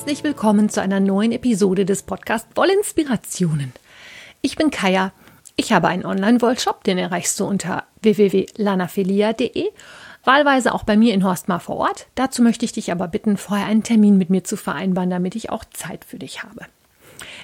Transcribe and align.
Herzlich 0.00 0.24
willkommen 0.24 0.70
zu 0.70 0.80
einer 0.80 0.98
neuen 0.98 1.30
Episode 1.30 1.84
des 1.84 2.02
Podcasts 2.04 2.48
Wollinspirationen. 2.54 3.74
Ich 4.40 4.56
bin 4.56 4.70
Kaya. 4.70 5.12
Ich 5.56 5.74
habe 5.74 5.88
einen 5.88 6.06
Online-Wollshop, 6.06 6.84
den 6.84 6.96
erreichst 6.96 7.38
du 7.38 7.44
unter 7.44 7.84
www.lanafilia.de, 8.00 9.68
wahlweise 10.24 10.72
auch 10.72 10.84
bei 10.84 10.96
mir 10.96 11.12
in 11.12 11.22
Horstmar 11.22 11.60
vor 11.60 11.76
Ort. 11.76 12.06
Dazu 12.14 12.40
möchte 12.40 12.64
ich 12.64 12.72
dich 12.72 12.90
aber 12.90 13.08
bitten, 13.08 13.36
vorher 13.36 13.66
einen 13.66 13.82
Termin 13.82 14.16
mit 14.16 14.30
mir 14.30 14.42
zu 14.42 14.56
vereinbaren, 14.56 15.10
damit 15.10 15.36
ich 15.36 15.50
auch 15.50 15.66
Zeit 15.66 16.06
für 16.06 16.18
dich 16.18 16.42
habe. 16.42 16.64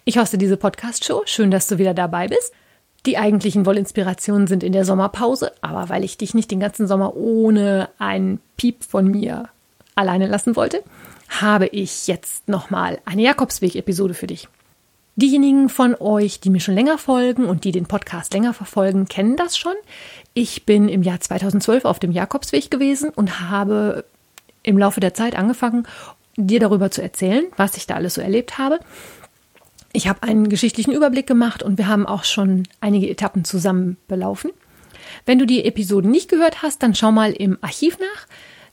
Ich 0.06 0.16
hoste 0.16 0.38
diese 0.38 0.56
Podcast-Show. 0.56 1.24
Schön, 1.26 1.50
dass 1.50 1.68
du 1.68 1.76
wieder 1.76 1.92
dabei 1.92 2.26
bist. 2.26 2.54
Die 3.04 3.18
eigentlichen 3.18 3.66
Wollinspirationen 3.66 4.46
sind 4.46 4.64
in 4.64 4.72
der 4.72 4.86
Sommerpause, 4.86 5.52
aber 5.60 5.90
weil 5.90 6.04
ich 6.04 6.16
dich 6.16 6.32
nicht 6.32 6.50
den 6.50 6.60
ganzen 6.60 6.86
Sommer 6.86 7.16
ohne 7.16 7.90
einen 7.98 8.40
Piep 8.56 8.82
von 8.82 9.10
mir 9.10 9.50
alleine 9.94 10.26
lassen 10.26 10.56
wollte, 10.56 10.82
habe 11.28 11.66
ich 11.66 12.06
jetzt 12.06 12.48
nochmal 12.48 12.98
eine 13.04 13.22
Jakobsweg-Episode 13.22 14.14
für 14.14 14.26
dich. 14.26 14.48
Diejenigen 15.16 15.70
von 15.70 15.94
euch, 15.94 16.40
die 16.40 16.50
mir 16.50 16.60
schon 16.60 16.74
länger 16.74 16.98
folgen 16.98 17.46
und 17.46 17.64
die 17.64 17.72
den 17.72 17.86
Podcast 17.86 18.34
länger 18.34 18.52
verfolgen, 18.52 19.06
kennen 19.06 19.36
das 19.36 19.56
schon. 19.56 19.74
Ich 20.34 20.66
bin 20.66 20.90
im 20.90 21.02
Jahr 21.02 21.20
2012 21.20 21.86
auf 21.86 21.98
dem 21.98 22.12
Jakobsweg 22.12 22.70
gewesen 22.70 23.10
und 23.10 23.40
habe 23.40 24.04
im 24.62 24.76
Laufe 24.76 25.00
der 25.00 25.14
Zeit 25.14 25.34
angefangen, 25.34 25.86
dir 26.36 26.60
darüber 26.60 26.90
zu 26.90 27.02
erzählen, 27.02 27.46
was 27.56 27.78
ich 27.78 27.86
da 27.86 27.94
alles 27.94 28.14
so 28.14 28.20
erlebt 28.20 28.58
habe. 28.58 28.78
Ich 29.92 30.08
habe 30.08 30.22
einen 30.22 30.50
geschichtlichen 30.50 30.92
Überblick 30.92 31.26
gemacht 31.26 31.62
und 31.62 31.78
wir 31.78 31.88
haben 31.88 32.06
auch 32.06 32.24
schon 32.24 32.64
einige 32.80 33.08
Etappen 33.08 33.46
zusammen 33.46 33.96
belaufen. 34.08 34.50
Wenn 35.24 35.38
du 35.38 35.46
die 35.46 35.64
Episoden 35.64 36.10
nicht 36.10 36.28
gehört 36.28 36.62
hast, 36.62 36.82
dann 36.82 36.94
schau 36.94 37.10
mal 37.10 37.32
im 37.32 37.56
Archiv 37.62 37.98
nach. 37.98 38.26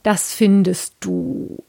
Das 0.03 0.33
findest 0.33 0.95
du 0.99 1.63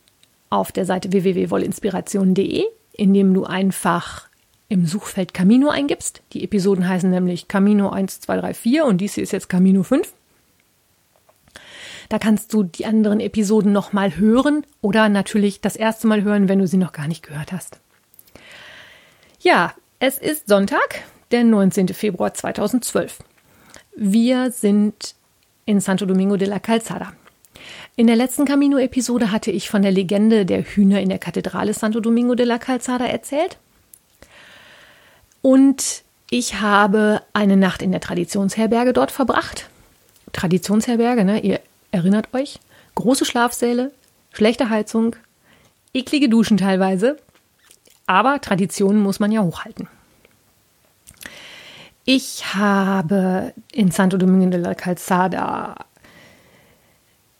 auf 0.50 0.72
der 0.72 0.84
Seite 0.84 1.12
www.wollinspiration.de, 1.12 2.64
indem 2.92 3.34
du 3.34 3.44
einfach 3.44 4.28
im 4.68 4.86
Suchfeld 4.86 5.34
Camino 5.34 5.68
eingibst. 5.68 6.22
Die 6.32 6.44
Episoden 6.44 6.88
heißen 6.88 7.10
nämlich 7.10 7.48
Camino 7.48 7.90
1, 7.90 8.20
2, 8.20 8.36
3, 8.38 8.54
4 8.54 8.84
und 8.86 8.98
dies 8.98 9.14
hier 9.14 9.22
ist 9.22 9.32
jetzt 9.32 9.48
Camino 9.48 9.82
5. 9.82 10.12
Da 12.08 12.18
kannst 12.18 12.52
du 12.52 12.62
die 12.62 12.86
anderen 12.86 13.20
Episoden 13.20 13.72
nochmal 13.72 14.16
hören 14.16 14.64
oder 14.80 15.08
natürlich 15.08 15.60
das 15.60 15.76
erste 15.76 16.06
Mal 16.06 16.22
hören, 16.22 16.48
wenn 16.48 16.58
du 16.58 16.66
sie 16.66 16.76
noch 16.76 16.92
gar 16.92 17.08
nicht 17.08 17.22
gehört 17.22 17.52
hast. 17.52 17.80
Ja, 19.40 19.74
es 19.98 20.18
ist 20.18 20.48
Sonntag, 20.48 21.02
der 21.30 21.44
19. 21.44 21.88
Februar 21.88 22.34
2012. 22.34 23.18
Wir 23.96 24.50
sind 24.50 25.14
in 25.66 25.80
Santo 25.80 26.04
Domingo 26.04 26.36
de 26.36 26.48
la 26.48 26.58
Calzada. 26.58 27.12
In 27.96 28.08
der 28.08 28.16
letzten 28.16 28.44
Camino-Episode 28.44 29.30
hatte 29.30 29.52
ich 29.52 29.70
von 29.70 29.82
der 29.82 29.92
Legende 29.92 30.44
der 30.44 30.62
Hühner 30.62 31.00
in 31.00 31.10
der 31.10 31.18
Kathedrale 31.18 31.72
Santo 31.74 32.00
Domingo 32.00 32.34
de 32.34 32.44
la 32.44 32.58
Calzada 32.58 33.06
erzählt. 33.06 33.56
Und 35.42 36.02
ich 36.28 36.60
habe 36.60 37.22
eine 37.34 37.56
Nacht 37.56 37.82
in 37.82 37.92
der 37.92 38.00
Traditionsherberge 38.00 38.92
dort 38.92 39.12
verbracht. 39.12 39.68
Traditionsherberge, 40.32 41.24
ne? 41.24 41.38
Ihr 41.40 41.60
erinnert 41.92 42.34
euch. 42.34 42.58
Große 42.96 43.24
Schlafsäle, 43.24 43.92
schlechte 44.32 44.70
Heizung, 44.70 45.14
eklige 45.92 46.28
Duschen 46.28 46.56
teilweise. 46.56 47.16
Aber 48.06 48.40
Traditionen 48.40 49.00
muss 49.00 49.20
man 49.20 49.30
ja 49.30 49.42
hochhalten. 49.42 49.86
Ich 52.04 52.54
habe 52.54 53.54
in 53.70 53.92
Santo 53.92 54.16
Domingo 54.16 54.50
de 54.50 54.60
la 54.60 54.74
Calzada 54.74 55.76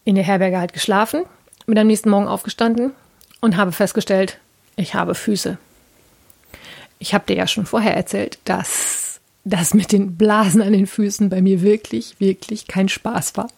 in 0.04 0.14
der 0.14 0.24
Herberge 0.24 0.58
halt 0.58 0.72
geschlafen, 0.72 1.24
bin 1.66 1.78
am 1.78 1.86
nächsten 1.86 2.10
Morgen 2.10 2.28
aufgestanden 2.28 2.92
und 3.40 3.56
habe 3.56 3.72
festgestellt, 3.72 4.38
ich 4.76 4.94
habe 4.94 5.14
Füße. 5.14 5.58
Ich 6.98 7.14
habe 7.14 7.26
dir 7.26 7.36
ja 7.36 7.46
schon 7.46 7.66
vorher 7.66 7.96
erzählt, 7.96 8.38
dass 8.44 9.20
das 9.44 9.74
mit 9.74 9.92
den 9.92 10.16
Blasen 10.16 10.62
an 10.62 10.72
den 10.72 10.86
Füßen 10.86 11.28
bei 11.28 11.42
mir 11.42 11.62
wirklich, 11.62 12.18
wirklich 12.18 12.66
kein 12.66 12.88
Spaß 12.88 13.36
war. 13.36 13.48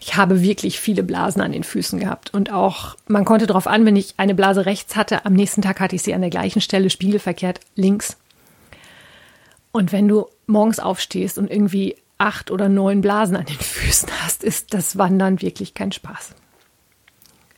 Ich 0.00 0.16
habe 0.16 0.42
wirklich 0.42 0.80
viele 0.80 1.02
Blasen 1.02 1.40
an 1.40 1.52
den 1.52 1.64
Füßen 1.64 1.98
gehabt 1.98 2.34
und 2.34 2.52
auch, 2.52 2.96
man 3.06 3.24
konnte 3.24 3.46
darauf 3.46 3.66
an, 3.66 3.86
wenn 3.86 3.96
ich 3.96 4.14
eine 4.18 4.34
Blase 4.34 4.66
rechts 4.66 4.96
hatte, 4.96 5.24
am 5.24 5.32
nächsten 5.32 5.62
Tag 5.62 5.80
hatte 5.80 5.96
ich 5.96 6.02
sie 6.02 6.12
an 6.12 6.20
der 6.20 6.30
gleichen 6.30 6.60
Stelle, 6.60 6.90
spiegelverkehrt 6.90 7.60
links. 7.74 8.16
Und 9.72 9.92
wenn 9.92 10.06
du 10.06 10.26
morgens 10.46 10.78
aufstehst 10.78 11.38
und 11.38 11.50
irgendwie 11.50 11.96
acht 12.24 12.50
oder 12.50 12.68
neun 12.68 13.02
Blasen 13.02 13.36
an 13.36 13.44
den 13.44 13.58
Füßen 13.58 14.08
hast, 14.22 14.42
ist 14.42 14.74
das 14.74 14.96
Wandern 14.96 15.42
wirklich 15.42 15.74
kein 15.74 15.92
Spaß. 15.92 16.34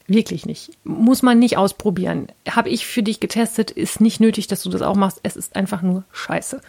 Wirklich 0.09 0.45
nicht. 0.45 0.71
Muss 0.85 1.23
man 1.23 1.39
nicht 1.39 1.57
ausprobieren. 1.57 2.29
Habe 2.49 2.69
ich 2.69 2.87
für 2.87 3.03
dich 3.03 3.21
getestet, 3.21 3.71
ist 3.71 4.01
nicht 4.01 4.21
nötig, 4.21 4.47
dass 4.47 4.63
du 4.63 4.71
das 4.71 4.83
auch 4.83 4.97
machst. 4.97 5.21
Es 5.23 5.37
ist 5.37 5.57
einfach 5.57 5.83
nur 5.83 6.05
scheiße. 6.13 6.61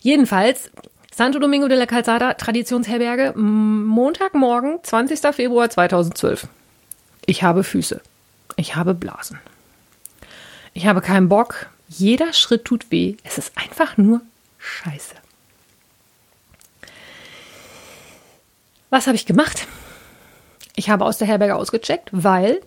Jedenfalls, 0.00 0.70
Santo 1.14 1.38
Domingo 1.38 1.68
de 1.68 1.78
la 1.78 1.86
Calzada, 1.86 2.34
Traditionsherberge, 2.34 3.34
Montagmorgen, 3.38 4.80
20. 4.82 5.34
Februar 5.34 5.68
2012. 5.68 6.48
Ich 7.26 7.42
habe 7.42 7.62
Füße. 7.62 8.00
Ich 8.56 8.76
habe 8.76 8.94
Blasen. 8.94 9.38
Ich 10.72 10.86
habe 10.86 11.00
keinen 11.00 11.28
Bock. 11.28 11.66
Jeder 11.88 12.32
Schritt 12.32 12.64
tut 12.64 12.90
weh. 12.90 13.16
Es 13.24 13.38
ist 13.38 13.52
einfach 13.56 13.96
nur 13.96 14.20
scheiße. 14.58 15.14
Was 18.90 19.06
habe 19.06 19.16
ich 19.16 19.26
gemacht? 19.26 19.66
Ich 20.76 20.90
habe 20.90 21.04
aus 21.04 21.18
der 21.18 21.28
Herberge 21.28 21.56
ausgecheckt, 21.56 22.10
weil 22.12 22.60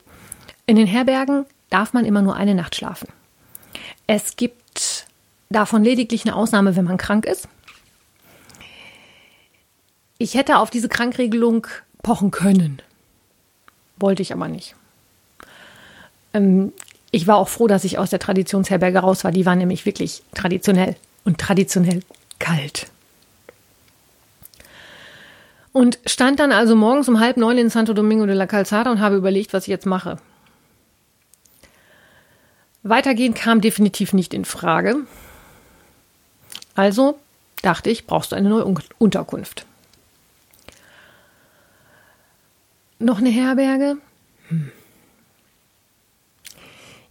in 0.66 0.76
den 0.76 0.88
Herbergen 0.88 1.46
darf 1.70 1.94
man 1.94 2.06
immer 2.06 2.22
nur 2.22 2.36
eine 2.36 2.56
Nacht 2.56 2.76
schlafen. 2.76 3.08
Es 4.08 4.36
gibt 4.36 5.06
davon 5.50 5.84
lediglich 5.84 6.26
eine 6.26 6.36
Ausnahme, 6.36 6.76
wenn 6.76 6.86
man 6.86 6.98
krank 6.98 7.26
ist. 7.26 7.48
Ich 10.18 10.36
hätte 10.36 10.58
auf 10.58 10.70
diese 10.70 10.90
Krankregelung 10.90 11.68
pochen 12.02 12.32
können. 12.32 12.82
Wollte 13.98 14.22
ich 14.22 14.34
aber 14.34 14.48
nicht. 14.48 14.76
Ähm, 16.34 16.74
ich 17.12 17.28
war 17.28 17.38
auch 17.38 17.50
froh, 17.50 17.68
dass 17.68 17.84
ich 17.84 17.98
aus 17.98 18.10
der 18.10 18.20
Traditionsherberge 18.20 19.00
raus 19.00 19.24
war. 19.24 19.32
Die 19.32 19.46
war 19.46 19.56
nämlich 19.56 19.86
wirklich 19.86 20.24
traditionell 20.34 20.96
und 21.26 21.40
traditionell 21.40 22.02
kalt. 22.40 22.88
Und 25.74 26.00
stand 26.06 26.40
dann 26.40 26.52
also 26.52 26.76
morgens 26.76 27.10
um 27.10 27.20
halb 27.20 27.36
neun 27.36 27.58
in 27.58 27.70
Santo 27.70 27.94
Domingo 27.94 28.26
de 28.28 28.36
la 28.36 28.46
Calzada 28.46 28.92
und 28.92 29.02
habe 29.02 29.16
überlegt, 29.16 29.54
was 29.54 29.64
ich 29.64 29.70
jetzt 29.70 29.88
mache. 29.88 30.18
Weitergehen 32.84 33.34
kam 33.34 33.60
definitiv 33.60 34.14
nicht 34.14 34.34
in 34.34 34.46
Frage. 34.46 34.98
Also 36.76 37.20
dachte 37.64 37.90
ich, 37.90 38.06
brauchst 38.06 38.32
du 38.32 38.36
eine 38.36 38.50
neue 38.50 38.66
Unterkunft. 39.00 39.66
Noch 43.00 43.18
eine 43.18 43.30
Herberge? 43.30 43.98
Hm. 44.50 44.72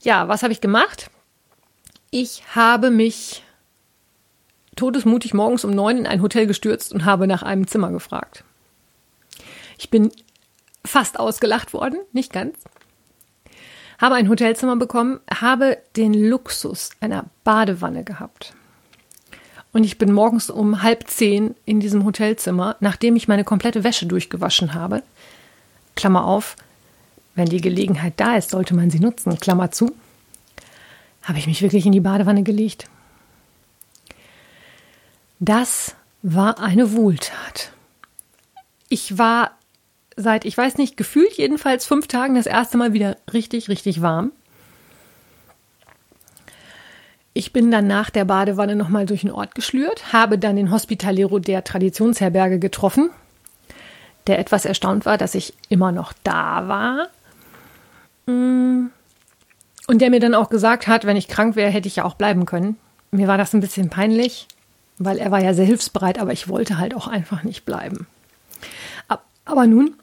Ja, 0.02 0.28
was 0.28 0.42
habe 0.42 0.52
ich 0.52 0.60
gemacht? 0.60 1.10
Ich 2.10 2.44
habe 2.54 2.90
mich 2.90 3.42
todesmutig 4.76 5.34
morgens 5.34 5.64
um 5.64 5.70
neun 5.70 5.98
in 5.98 6.06
ein 6.06 6.22
Hotel 6.22 6.46
gestürzt 6.46 6.92
und 6.92 7.04
habe 7.04 7.26
nach 7.26 7.42
einem 7.42 7.66
Zimmer 7.66 7.90
gefragt. 7.90 8.44
Ich 9.82 9.90
bin 9.90 10.12
fast 10.84 11.18
ausgelacht 11.18 11.72
worden, 11.72 11.98
nicht 12.12 12.32
ganz. 12.32 12.56
Habe 14.00 14.14
ein 14.14 14.28
Hotelzimmer 14.28 14.76
bekommen, 14.76 15.18
habe 15.28 15.76
den 15.96 16.14
Luxus 16.14 16.90
einer 17.00 17.24
Badewanne 17.42 18.04
gehabt. 18.04 18.54
Und 19.72 19.82
ich 19.82 19.98
bin 19.98 20.12
morgens 20.12 20.50
um 20.50 20.84
halb 20.84 21.08
zehn 21.10 21.56
in 21.64 21.80
diesem 21.80 22.04
Hotelzimmer, 22.04 22.76
nachdem 22.78 23.16
ich 23.16 23.26
meine 23.26 23.42
komplette 23.42 23.82
Wäsche 23.82 24.06
durchgewaschen 24.06 24.72
habe. 24.72 25.02
Klammer 25.96 26.26
auf, 26.26 26.54
wenn 27.34 27.48
die 27.48 27.60
Gelegenheit 27.60 28.14
da 28.18 28.36
ist, 28.36 28.50
sollte 28.50 28.76
man 28.76 28.88
sie 28.88 29.00
nutzen. 29.00 29.36
Klammer 29.40 29.72
zu. 29.72 29.90
Habe 31.24 31.40
ich 31.40 31.48
mich 31.48 31.60
wirklich 31.60 31.86
in 31.86 31.92
die 31.92 31.98
Badewanne 31.98 32.44
gelegt. 32.44 32.88
Das 35.40 35.96
war 36.22 36.60
eine 36.60 36.92
Wohltat. 36.92 37.72
Ich 38.88 39.18
war 39.18 39.56
seit, 40.16 40.44
ich 40.44 40.56
weiß 40.56 40.78
nicht, 40.78 40.96
gefühlt 40.96 41.32
jedenfalls 41.34 41.86
fünf 41.86 42.06
Tagen 42.06 42.34
das 42.34 42.46
erste 42.46 42.76
Mal 42.76 42.92
wieder 42.92 43.16
richtig, 43.32 43.68
richtig 43.68 44.02
warm. 44.02 44.32
Ich 47.34 47.52
bin 47.52 47.70
dann 47.70 47.86
nach 47.86 48.10
der 48.10 48.26
Badewanne 48.26 48.76
nochmal 48.76 49.06
durch 49.06 49.22
den 49.22 49.30
Ort 49.30 49.54
geschlürt, 49.54 50.12
habe 50.12 50.38
dann 50.38 50.56
den 50.56 50.70
Hospitalero 50.70 51.38
der 51.38 51.64
Traditionsherberge 51.64 52.58
getroffen, 52.58 53.10
der 54.26 54.38
etwas 54.38 54.66
erstaunt 54.66 55.06
war, 55.06 55.16
dass 55.16 55.34
ich 55.34 55.54
immer 55.70 55.92
noch 55.92 56.12
da 56.24 56.68
war. 56.68 57.08
Mm. 58.26 58.88
Und 59.88 59.98
der 60.00 60.10
mir 60.10 60.20
dann 60.20 60.34
auch 60.34 60.48
gesagt 60.48 60.86
hat, 60.86 61.06
wenn 61.06 61.16
ich 61.16 61.26
krank 61.26 61.56
wäre, 61.56 61.70
hätte 61.70 61.88
ich 61.88 61.96
ja 61.96 62.04
auch 62.04 62.14
bleiben 62.14 62.46
können. 62.46 62.76
Mir 63.10 63.28
war 63.28 63.38
das 63.38 63.52
ein 63.52 63.60
bisschen 63.60 63.90
peinlich, 63.90 64.46
weil 64.98 65.18
er 65.18 65.30
war 65.30 65.42
ja 65.42 65.54
sehr 65.54 65.64
hilfsbereit, 65.64 66.18
aber 66.18 66.32
ich 66.32 66.48
wollte 66.48 66.78
halt 66.78 66.94
auch 66.94 67.08
einfach 67.08 67.42
nicht 67.42 67.64
bleiben. 67.64 68.06
Aber 69.44 69.66
nun 69.66 69.96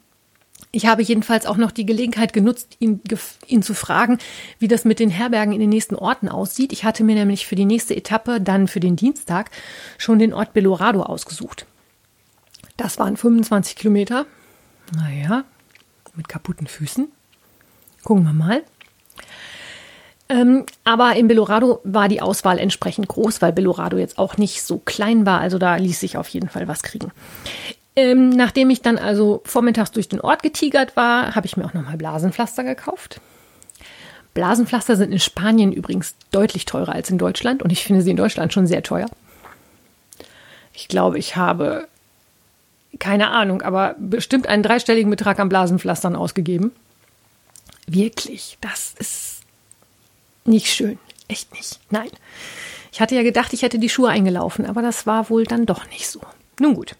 Ich 0.72 0.86
habe 0.86 1.02
jedenfalls 1.02 1.46
auch 1.46 1.56
noch 1.56 1.72
die 1.72 1.86
Gelegenheit 1.86 2.32
genutzt, 2.32 2.76
ihn, 2.78 3.00
ihn 3.46 3.62
zu 3.62 3.74
fragen, 3.74 4.18
wie 4.60 4.68
das 4.68 4.84
mit 4.84 5.00
den 5.00 5.10
Herbergen 5.10 5.52
in 5.52 5.60
den 5.60 5.68
nächsten 5.68 5.96
Orten 5.96 6.28
aussieht. 6.28 6.72
Ich 6.72 6.84
hatte 6.84 7.02
mir 7.02 7.16
nämlich 7.16 7.46
für 7.46 7.56
die 7.56 7.64
nächste 7.64 7.96
Etappe, 7.96 8.40
dann 8.40 8.68
für 8.68 8.78
den 8.78 8.94
Dienstag, 8.94 9.50
schon 9.98 10.20
den 10.20 10.32
Ort 10.32 10.52
Belorado 10.52 11.02
ausgesucht. 11.02 11.66
Das 12.76 12.98
waren 12.98 13.16
25 13.16 13.74
Kilometer. 13.74 14.26
Naja, 14.94 15.44
mit 16.14 16.28
kaputten 16.28 16.68
Füßen. 16.68 17.08
Gucken 18.04 18.24
wir 18.24 18.32
mal. 18.32 18.62
Ähm, 20.28 20.64
aber 20.84 21.16
in 21.16 21.26
Belorado 21.26 21.80
war 21.82 22.08
die 22.08 22.22
Auswahl 22.22 22.58
entsprechend 22.58 23.08
groß, 23.08 23.42
weil 23.42 23.52
Belorado 23.52 23.98
jetzt 23.98 24.16
auch 24.16 24.36
nicht 24.36 24.62
so 24.62 24.78
klein 24.78 25.26
war. 25.26 25.40
Also 25.40 25.58
da 25.58 25.74
ließ 25.74 25.98
sich 25.98 26.16
auf 26.16 26.28
jeden 26.28 26.48
Fall 26.48 26.68
was 26.68 26.84
kriegen. 26.84 27.10
Ähm, 27.96 28.30
nachdem 28.30 28.70
ich 28.70 28.82
dann 28.82 28.98
also 28.98 29.42
vormittags 29.44 29.90
durch 29.90 30.08
den 30.08 30.20
Ort 30.20 30.42
getigert 30.42 30.96
war, 30.96 31.34
habe 31.34 31.46
ich 31.46 31.56
mir 31.56 31.64
auch 31.64 31.74
nochmal 31.74 31.96
Blasenpflaster 31.96 32.64
gekauft. 32.64 33.20
Blasenpflaster 34.32 34.96
sind 34.96 35.12
in 35.12 35.18
Spanien 35.18 35.72
übrigens 35.72 36.14
deutlich 36.30 36.64
teurer 36.64 36.92
als 36.92 37.10
in 37.10 37.18
Deutschland 37.18 37.62
und 37.62 37.70
ich 37.72 37.82
finde 37.82 38.02
sie 38.02 38.10
in 38.10 38.16
Deutschland 38.16 38.52
schon 38.52 38.66
sehr 38.66 38.82
teuer. 38.82 39.08
Ich 40.72 40.86
glaube, 40.86 41.18
ich 41.18 41.34
habe 41.34 41.88
keine 42.98 43.30
Ahnung, 43.30 43.62
aber 43.62 43.96
bestimmt 43.98 44.46
einen 44.46 44.62
dreistelligen 44.62 45.10
Betrag 45.10 45.38
an 45.38 45.48
Blasenpflastern 45.48 46.16
ausgegeben. 46.16 46.72
Wirklich, 47.86 48.58
das 48.60 48.94
ist 48.98 49.42
nicht 50.44 50.68
schön. 50.68 50.98
Echt 51.28 51.52
nicht. 51.54 51.80
Nein. 51.90 52.10
Ich 52.92 53.00
hatte 53.00 53.14
ja 53.14 53.22
gedacht, 53.22 53.52
ich 53.52 53.62
hätte 53.62 53.78
die 53.78 53.88
Schuhe 53.88 54.08
eingelaufen, 54.08 54.66
aber 54.66 54.82
das 54.82 55.06
war 55.06 55.30
wohl 55.30 55.44
dann 55.44 55.66
doch 55.66 55.88
nicht 55.90 56.08
so. 56.08 56.20
Nun 56.58 56.74
gut. 56.74 56.96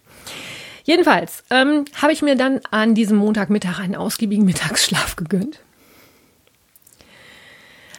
Jedenfalls 0.83 1.43
ähm, 1.49 1.85
habe 2.01 2.13
ich 2.13 2.21
mir 2.21 2.35
dann 2.35 2.61
an 2.71 2.95
diesem 2.95 3.17
Montagmittag 3.17 3.79
einen 3.79 3.95
ausgiebigen 3.95 4.45
Mittagsschlaf 4.45 5.15
gegönnt. 5.15 5.59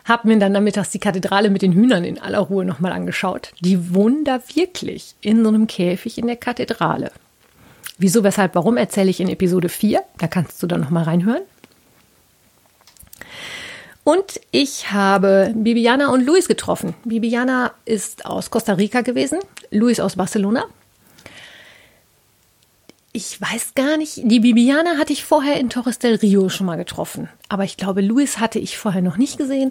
Hab 0.04 0.24
mir 0.24 0.38
dann 0.38 0.52
nachmittags 0.52 0.90
die 0.90 0.98
Kathedrale 0.98 1.48
mit 1.48 1.62
den 1.62 1.72
Hühnern 1.72 2.04
in 2.04 2.18
aller 2.18 2.40
Ruhe 2.40 2.64
nochmal 2.64 2.92
angeschaut. 2.92 3.52
Die 3.60 3.94
wohnen 3.94 4.24
da 4.24 4.40
wirklich 4.54 5.14
in 5.20 5.42
so 5.42 5.48
einem 5.48 5.68
Käfig 5.68 6.18
in 6.18 6.26
der 6.26 6.36
Kathedrale. 6.36 7.12
Wieso, 7.98 8.24
weshalb, 8.24 8.56
warum 8.56 8.76
erzähle 8.76 9.10
ich 9.10 9.20
in 9.20 9.28
Episode 9.28 9.68
4. 9.68 10.02
Da 10.18 10.26
kannst 10.26 10.60
du 10.60 10.66
dann 10.66 10.80
nochmal 10.80 11.04
reinhören. 11.04 11.42
Und 14.02 14.40
ich 14.50 14.90
habe 14.90 15.52
Bibiana 15.54 16.08
und 16.08 16.26
Luis 16.26 16.48
getroffen. 16.48 16.94
Bibiana 17.04 17.70
ist 17.84 18.26
aus 18.26 18.50
Costa 18.50 18.72
Rica 18.72 19.02
gewesen, 19.02 19.38
Luis 19.70 20.00
aus 20.00 20.16
Barcelona 20.16 20.64
ich 23.14 23.38
weiß 23.38 23.74
gar 23.74 23.98
nicht, 23.98 24.22
die 24.24 24.40
Bibiana 24.40 24.96
hatte 24.96 25.12
ich 25.12 25.22
vorher 25.22 25.60
in 25.60 25.68
Torres 25.68 25.98
del 25.98 26.14
Rio 26.14 26.48
schon 26.48 26.66
mal 26.66 26.76
getroffen. 26.76 27.28
Aber 27.50 27.64
ich 27.64 27.76
glaube, 27.76 28.00
Luis 28.00 28.40
hatte 28.40 28.58
ich 28.58 28.78
vorher 28.78 29.02
noch 29.02 29.18
nicht 29.18 29.36
gesehen. 29.36 29.70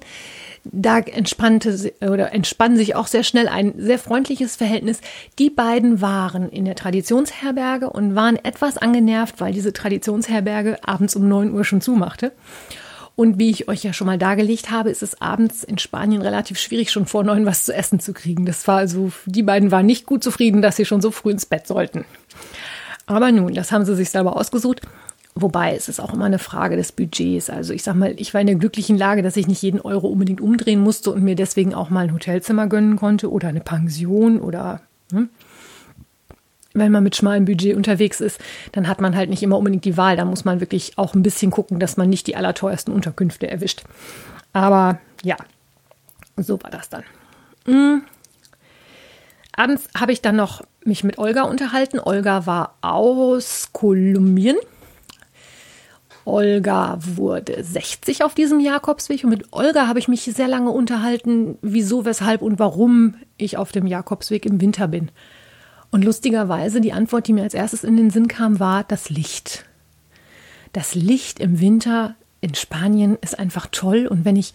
Da 0.63 0.99
entspannte 0.99 1.91
oder 2.01 2.33
entspann 2.33 2.77
sich 2.77 2.93
auch 2.93 3.07
sehr 3.07 3.23
schnell 3.23 3.47
ein 3.47 3.73
sehr 3.77 3.97
freundliches 3.97 4.57
Verhältnis. 4.57 5.01
Die 5.39 5.49
beiden 5.49 6.01
waren 6.01 6.49
in 6.49 6.65
der 6.65 6.75
Traditionsherberge 6.75 7.89
und 7.89 8.13
waren 8.13 8.35
etwas 8.35 8.77
angenervt, 8.77 9.41
weil 9.41 9.53
diese 9.53 9.73
Traditionsherberge 9.73 10.77
abends 10.87 11.15
um 11.15 11.27
9 11.27 11.51
Uhr 11.51 11.65
schon 11.65 11.81
zumachte. 11.81 12.33
Und 13.15 13.39
wie 13.39 13.49
ich 13.49 13.67
euch 13.67 13.83
ja 13.83 13.91
schon 13.91 14.07
mal 14.07 14.19
dargelegt 14.19 14.69
habe, 14.69 14.91
ist 14.91 15.01
es 15.01 15.19
abends 15.19 15.63
in 15.63 15.79
Spanien 15.79 16.21
relativ 16.21 16.59
schwierig, 16.59 16.91
schon 16.91 17.07
vor 17.07 17.23
neun 17.23 17.47
was 17.47 17.65
zu 17.65 17.73
essen 17.73 17.99
zu 17.99 18.13
kriegen. 18.13 18.45
Das 18.45 18.67
war 18.67 18.77
also, 18.77 19.11
die 19.25 19.43
beiden 19.43 19.71
waren 19.71 19.87
nicht 19.87 20.05
gut 20.05 20.23
zufrieden, 20.23 20.61
dass 20.61 20.75
sie 20.75 20.85
schon 20.85 21.01
so 21.01 21.09
früh 21.09 21.31
ins 21.31 21.47
Bett 21.47 21.65
sollten. 21.65 22.05
Aber 23.11 23.31
nun, 23.31 23.53
das 23.53 23.71
haben 23.71 23.85
sie 23.85 23.95
sich 23.95 24.09
selber 24.09 24.37
ausgesucht. 24.37 24.81
Wobei 25.35 25.75
es 25.75 25.87
ist 25.87 25.99
auch 25.99 26.13
immer 26.13 26.25
eine 26.25 26.39
Frage 26.39 26.75
des 26.75 26.91
Budgets. 26.91 27.49
Also 27.49 27.73
ich 27.73 27.83
sag 27.83 27.95
mal, 27.95 28.13
ich 28.17 28.33
war 28.33 28.41
in 28.41 28.47
der 28.47 28.57
glücklichen 28.57 28.97
Lage, 28.97 29.21
dass 29.21 29.37
ich 29.37 29.47
nicht 29.47 29.61
jeden 29.61 29.79
Euro 29.79 30.07
unbedingt 30.07 30.41
umdrehen 30.41 30.81
musste 30.81 31.11
und 31.11 31.23
mir 31.23 31.35
deswegen 31.35 31.73
auch 31.73 31.89
mal 31.89 32.05
ein 32.05 32.13
Hotelzimmer 32.13 32.67
gönnen 32.67 32.97
konnte 32.97 33.31
oder 33.31 33.47
eine 33.47 33.61
Pension 33.61 34.41
oder 34.41 34.81
hm. 35.11 35.29
wenn 36.73 36.91
man 36.91 37.03
mit 37.03 37.15
schmalem 37.15 37.45
Budget 37.45 37.77
unterwegs 37.77 38.19
ist, 38.19 38.41
dann 38.73 38.89
hat 38.89 38.99
man 38.99 39.15
halt 39.15 39.29
nicht 39.29 39.43
immer 39.43 39.57
unbedingt 39.57 39.85
die 39.85 39.95
Wahl. 39.95 40.17
Da 40.17 40.25
muss 40.25 40.43
man 40.43 40.59
wirklich 40.59 40.97
auch 40.97 41.13
ein 41.13 41.23
bisschen 41.23 41.51
gucken, 41.51 41.79
dass 41.79 41.95
man 41.95 42.09
nicht 42.09 42.27
die 42.27 42.35
allerteuersten 42.35 42.93
Unterkünfte 42.93 43.49
erwischt. 43.49 43.83
Aber 44.51 44.99
ja, 45.23 45.37
so 46.35 46.61
war 46.61 46.71
das 46.71 46.89
dann. 46.89 47.03
Hm. 47.65 48.03
Abends 49.53 49.87
habe 49.95 50.11
ich 50.11 50.21
dann 50.21 50.35
noch 50.35 50.61
mich 50.83 51.03
mit 51.03 51.17
Olga 51.17 51.43
unterhalten. 51.43 51.99
Olga 51.99 52.45
war 52.45 52.75
aus 52.81 53.69
Kolumbien. 53.73 54.57
Olga 56.23 56.99
wurde 57.01 57.63
60 57.63 58.23
auf 58.23 58.35
diesem 58.35 58.59
Jakobsweg 58.59 59.23
und 59.23 59.31
mit 59.31 59.51
Olga 59.51 59.87
habe 59.87 59.99
ich 59.99 60.07
mich 60.07 60.23
sehr 60.23 60.47
lange 60.47 60.69
unterhalten, 60.69 61.57
wieso, 61.61 62.05
weshalb 62.05 62.41
und 62.41 62.59
warum 62.59 63.15
ich 63.37 63.57
auf 63.57 63.71
dem 63.71 63.87
Jakobsweg 63.87 64.45
im 64.45 64.61
Winter 64.61 64.87
bin. 64.87 65.09
Und 65.89 66.05
lustigerweise 66.05 66.79
die 66.79 66.93
Antwort, 66.93 67.27
die 67.27 67.33
mir 67.33 67.43
als 67.43 67.53
erstes 67.53 67.83
in 67.83 67.97
den 67.97 68.11
Sinn 68.11 68.27
kam, 68.27 68.59
war 68.59 68.83
das 68.83 69.09
Licht. 69.09 69.65
Das 70.73 70.95
Licht 70.95 71.39
im 71.39 71.59
Winter 71.59 72.15
in 72.39 72.55
Spanien 72.55 73.17
ist 73.21 73.37
einfach 73.37 73.67
toll 73.71 74.07
und 74.07 74.23
wenn 74.23 74.35
ich 74.35 74.53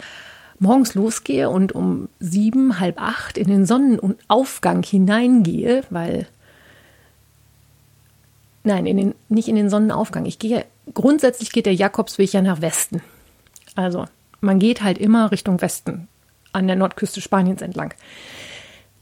morgens 0.58 0.94
losgehe 0.94 1.50
und 1.50 1.73
um 1.73 2.08
sieben, 2.19 2.81
halb 2.81 3.00
acht 3.00 3.38
in 3.38 3.49
den 3.49 3.67
Sonnenaufgang 3.67 4.82
hineingehe, 4.82 5.85
weil 5.91 6.26
nein, 8.64 8.87
in 8.87 8.97
den, 8.97 9.14
nicht 9.29 9.49
in 9.49 9.56
den 9.56 9.70
Sonnenaufgang. 9.70 10.26
Ich 10.26 10.38
gehe, 10.38 10.64
grundsätzlich 10.94 11.53
geht 11.53 11.67
der 11.67 11.75
Jakobsweg 11.75 12.32
ja 12.32 12.43
nach 12.43 12.61
Westen. 12.61 13.03
Also 13.75 14.06
man 14.41 14.58
geht 14.58 14.82
halt 14.82 14.99
immer 14.99 15.31
Richtung 15.31 15.61
Westen 15.61 16.08
an 16.53 16.67
der 16.67 16.76
Nordküste 16.76 17.20
Spaniens 17.20 17.62
entlang. 17.62 17.94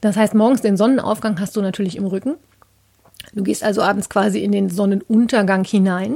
Das 0.01 0.17
heißt, 0.17 0.33
morgens 0.33 0.61
den 0.61 0.77
Sonnenaufgang 0.77 1.39
hast 1.39 1.55
du 1.55 1.61
natürlich 1.61 1.95
im 1.95 2.05
Rücken. 2.05 2.35
Du 3.33 3.43
gehst 3.43 3.63
also 3.63 3.81
abends 3.81 4.09
quasi 4.09 4.39
in 4.39 4.51
den 4.51 4.69
Sonnenuntergang 4.69 5.63
hinein 5.63 6.15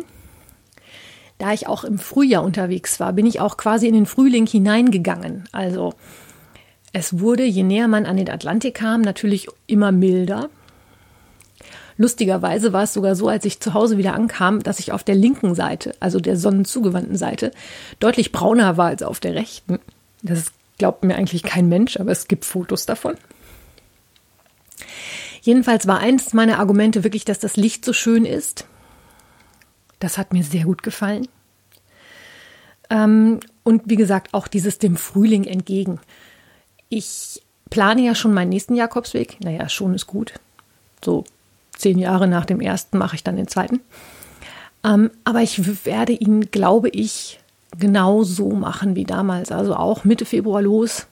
da 1.40 1.54
ich 1.54 1.68
auch 1.68 1.84
im 1.84 1.98
Frühjahr 1.98 2.44
unterwegs 2.44 3.00
war, 3.00 3.14
bin 3.14 3.26
ich 3.26 3.40
auch 3.40 3.58
quasi 3.58 3.88
in 3.88 3.96
den 3.96 4.06
Frühling 4.06 4.46
hineingegangen. 4.46 5.46
Also 5.52 5.94
es 6.94 7.20
wurde, 7.20 7.44
je 7.44 7.64
näher 7.64 7.88
man 7.88 8.06
an 8.06 8.18
den 8.18 8.30
Atlantik 8.30 8.76
kam, 8.76 9.02
natürlich 9.02 9.48
immer 9.66 9.92
milder. 9.92 10.50
Lustigerweise 11.98 12.72
war 12.74 12.84
es 12.84 12.94
sogar 12.94 13.16
so, 13.16 13.28
als 13.28 13.46
ich 13.46 13.60
zu 13.60 13.74
Hause 13.74 13.98
wieder 13.98 14.14
ankam, 14.14 14.62
dass 14.64 14.80
ich 14.80 14.92
auf 14.92 15.04
der 15.04 15.16
linken 15.16 15.56
Seite, 15.56 15.94
also 16.00 16.20
der 16.20 16.38
sonnenzugewandten 16.38 17.18
Seite, 17.18 17.52
deutlich 18.00 18.32
brauner 18.32 18.78
war 18.78 18.88
als 18.88 19.04
auf 19.04 19.20
der 19.20 19.36
rechten. 19.36 19.80
Das 20.22 20.52
glaubt 20.78 21.04
mir 21.04 21.16
eigentlich 21.16 21.44
kein 21.44 21.70
Mensch, 21.70 21.98
aber 22.00 22.12
es 22.12 22.28
gibt 22.28 22.46
Fotos 22.46 22.86
davon. 22.86 23.16
Jedenfalls 25.42 25.88
war 25.88 26.00
eins 26.00 26.34
meiner 26.34 26.60
Argumente 26.60 27.04
wirklich, 27.04 27.26
dass 27.26 27.40
das 27.40 27.56
Licht 27.56 27.86
so 27.86 27.94
schön 27.94 28.26
ist. 28.26 28.66
Das 30.00 30.18
hat 30.18 30.34
mir 30.34 30.44
sehr 30.44 30.64
gut 30.64 30.84
gefallen. 30.84 31.28
Ähm, 32.90 33.40
und 33.64 33.84
wie 33.86 33.96
gesagt, 33.96 34.34
auch 34.34 34.48
dieses 34.48 34.80
dem 34.80 34.98
Frühling 34.98 35.44
entgegen. 35.44 36.00
Ich 36.90 37.42
plane 37.70 38.02
ja 38.02 38.16
schon 38.16 38.34
meinen 38.34 38.50
nächsten 38.50 38.76
Jakobsweg. 38.76 39.38
Naja, 39.42 39.70
schon 39.70 39.94
ist 39.94 40.08
gut. 40.08 40.34
So 41.04 41.24
zehn 41.76 42.00
Jahre 42.00 42.28
nach 42.28 42.46
dem 42.46 42.62
ersten 42.62 42.98
mache 42.98 43.16
ich 43.16 43.24
dann 43.24 43.36
den 43.36 43.48
zweiten. 43.48 43.80
Ähm, 44.84 45.12
aber 45.24 45.42
ich 45.42 45.86
werde 45.86 46.14
ihn, 46.14 46.52
glaube 46.52 46.90
ich, 46.90 47.40
genau 47.78 48.24
so 48.24 48.52
machen 48.52 48.96
wie 48.96 49.04
damals. 49.04 49.52
Also 49.52 49.76
auch 49.76 50.04
Mitte 50.04 50.26
Februar 50.26 50.62
los 50.62 51.08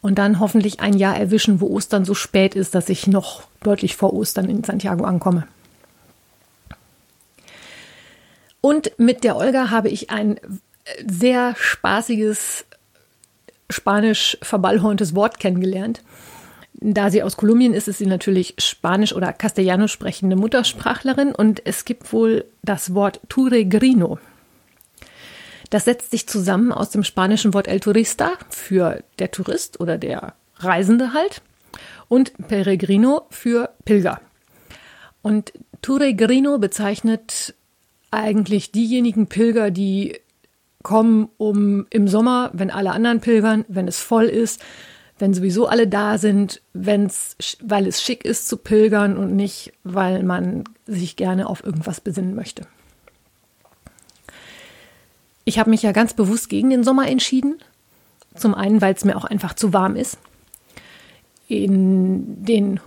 und 0.00 0.18
dann 0.18 0.38
hoffentlich 0.38 0.80
ein 0.80 0.96
Jahr 0.96 1.16
erwischen, 1.16 1.60
wo 1.60 1.68
Ostern 1.68 2.04
so 2.04 2.14
spät 2.14 2.54
ist, 2.54 2.74
dass 2.74 2.88
ich 2.88 3.06
noch 3.06 3.44
deutlich 3.62 3.96
vor 3.96 4.12
Ostern 4.12 4.48
in 4.48 4.62
Santiago 4.62 5.04
ankomme. 5.04 5.46
Und 8.66 8.90
mit 8.98 9.22
der 9.22 9.36
Olga 9.36 9.70
habe 9.70 9.88
ich 9.88 10.10
ein 10.10 10.40
sehr 11.06 11.54
spaßiges 11.56 12.66
spanisch 13.70 14.36
verballhorntes 14.42 15.14
Wort 15.14 15.38
kennengelernt. 15.38 16.02
Da 16.72 17.12
sie 17.12 17.22
aus 17.22 17.36
Kolumbien 17.36 17.74
ist, 17.74 17.86
ist 17.86 17.98
sie 17.98 18.06
natürlich 18.06 18.56
Spanisch 18.58 19.12
oder 19.12 19.32
Castellano 19.32 19.86
sprechende 19.86 20.34
Muttersprachlerin 20.34 21.32
und 21.32 21.64
es 21.64 21.84
gibt 21.84 22.12
wohl 22.12 22.44
das 22.64 22.92
Wort 22.92 23.20
Turegrino. 23.28 24.18
Das 25.70 25.84
setzt 25.84 26.10
sich 26.10 26.28
zusammen 26.28 26.72
aus 26.72 26.90
dem 26.90 27.04
spanischen 27.04 27.54
Wort 27.54 27.68
el 27.68 27.78
turista 27.78 28.32
für 28.48 29.04
der 29.20 29.30
Tourist 29.30 29.78
oder 29.78 29.96
der 29.96 30.34
Reisende 30.56 31.12
halt 31.12 31.40
und 32.08 32.32
peregrino 32.48 33.26
für 33.30 33.70
Pilger. 33.84 34.20
Und 35.22 35.52
Turegrino 35.82 36.58
bezeichnet 36.58 37.54
eigentlich 38.10 38.72
diejenigen 38.72 39.26
Pilger, 39.26 39.70
die 39.70 40.18
kommen, 40.82 41.28
um 41.36 41.86
im 41.90 42.06
Sommer, 42.08 42.50
wenn 42.52 42.70
alle 42.70 42.92
anderen 42.92 43.20
pilgern, 43.20 43.64
wenn 43.68 43.88
es 43.88 43.98
voll 43.98 44.26
ist, 44.26 44.62
wenn 45.18 45.34
sowieso 45.34 45.66
alle 45.66 45.88
da 45.88 46.18
sind, 46.18 46.62
wenn's, 46.74 47.36
weil 47.62 47.86
es 47.86 48.02
schick 48.02 48.24
ist 48.24 48.48
zu 48.48 48.56
pilgern 48.58 49.16
und 49.16 49.34
nicht, 49.34 49.72
weil 49.82 50.22
man 50.22 50.64
sich 50.86 51.16
gerne 51.16 51.48
auf 51.48 51.64
irgendwas 51.64 52.00
besinnen 52.00 52.34
möchte. 52.34 52.66
Ich 55.44 55.58
habe 55.58 55.70
mich 55.70 55.82
ja 55.82 55.92
ganz 55.92 56.12
bewusst 56.12 56.48
gegen 56.48 56.70
den 56.70 56.84
Sommer 56.84 57.08
entschieden. 57.08 57.56
Zum 58.34 58.54
einen, 58.54 58.82
weil 58.82 58.94
es 58.94 59.04
mir 59.04 59.16
auch 59.16 59.24
einfach 59.24 59.54
zu 59.54 59.72
warm 59.72 59.96
ist. 59.96 60.18
In 61.48 62.44
den 62.44 62.80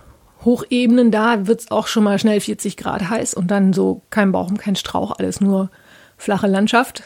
Hochebenen 0.44 1.10
da 1.10 1.46
wird 1.46 1.60
es 1.60 1.70
auch 1.70 1.86
schon 1.86 2.04
mal 2.04 2.18
schnell 2.18 2.40
40 2.40 2.76
Grad 2.76 3.08
heiß 3.08 3.34
und 3.34 3.50
dann 3.50 3.72
so 3.72 4.02
kein 4.10 4.32
Baum, 4.32 4.56
kein 4.56 4.76
Strauch, 4.76 5.12
alles 5.18 5.40
nur 5.40 5.70
flache 6.16 6.46
Landschaft. 6.46 7.04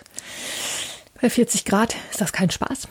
Bei 1.21 1.31
40 1.31 1.64
Grad 1.64 1.97
ist 2.11 2.21
das 2.21 2.33
kein 2.33 2.50
Spaß. 2.50 2.88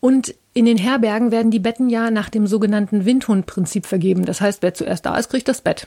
Und 0.00 0.34
in 0.52 0.64
den 0.64 0.76
Herbergen 0.76 1.30
werden 1.30 1.50
die 1.50 1.60
Betten 1.60 1.88
ja 1.88 2.10
nach 2.10 2.28
dem 2.28 2.46
sogenannten 2.46 3.04
Windhundprinzip 3.04 3.86
vergeben. 3.86 4.24
Das 4.24 4.40
heißt, 4.40 4.62
wer 4.62 4.74
zuerst 4.74 5.06
da 5.06 5.16
ist, 5.16 5.30
kriegt 5.30 5.48
das 5.48 5.60
Bett. 5.60 5.86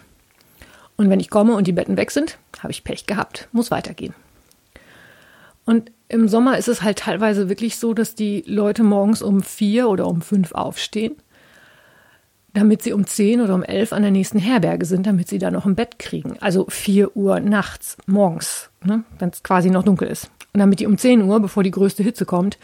Und 0.96 1.10
wenn 1.10 1.20
ich 1.20 1.30
komme 1.30 1.56
und 1.56 1.68
die 1.68 1.74
Betten 1.74 1.98
weg 1.98 2.12
sind, 2.12 2.38
habe 2.60 2.72
ich 2.72 2.84
Pech 2.84 3.06
gehabt, 3.06 3.50
muss 3.52 3.72
weitergehen. 3.72 4.16
Und 5.66 5.92
im 6.08 6.28
Sommer 6.28 6.58
ist 6.58 6.68
es 6.68 6.82
halt 6.82 7.00
teilweise 7.00 7.50
wirklich 7.50 7.78
so, 7.78 7.94
dass 7.94 8.16
die 8.16 8.44
Leute 8.48 8.84
morgens 8.84 9.22
um 9.22 9.42
vier 9.42 9.90
oder 9.90 10.08
um 10.08 10.22
fünf 10.22 10.54
aufstehen, 10.54 11.16
damit 12.56 12.82
sie 12.82 12.94
um 12.94 13.06
zehn 13.06 13.42
oder 13.42 13.54
um 13.54 13.64
elf 13.64 13.92
an 13.92 14.02
der 14.02 14.12
nächsten 14.12 14.40
Herberge 14.40 14.86
sind, 14.86 15.06
damit 15.06 15.28
sie 15.28 15.40
da 15.40 15.52
noch 15.52 15.66
ein 15.66 15.76
Bett 15.76 16.00
kriegen. 16.00 16.38
Also 16.40 16.66
vier 16.70 17.16
Uhr 17.16 17.42
nachts, 17.42 17.98
morgens, 18.08 18.70
ne, 18.82 19.04
wenn 19.20 19.30
es 19.30 19.44
quasi 19.44 19.70
noch 19.70 19.84
dunkel 19.84 20.08
ist. 20.08 20.32
Und 20.54 20.62
damit 20.62 20.80
die 20.80 20.86
um 20.86 20.98
zehn 20.98 21.22
Uhr, 21.22 21.42
bevor 21.42 21.64
die 21.64 21.72
größte 21.72 22.02
Hitze 22.02 22.26
kommt, 22.26 22.58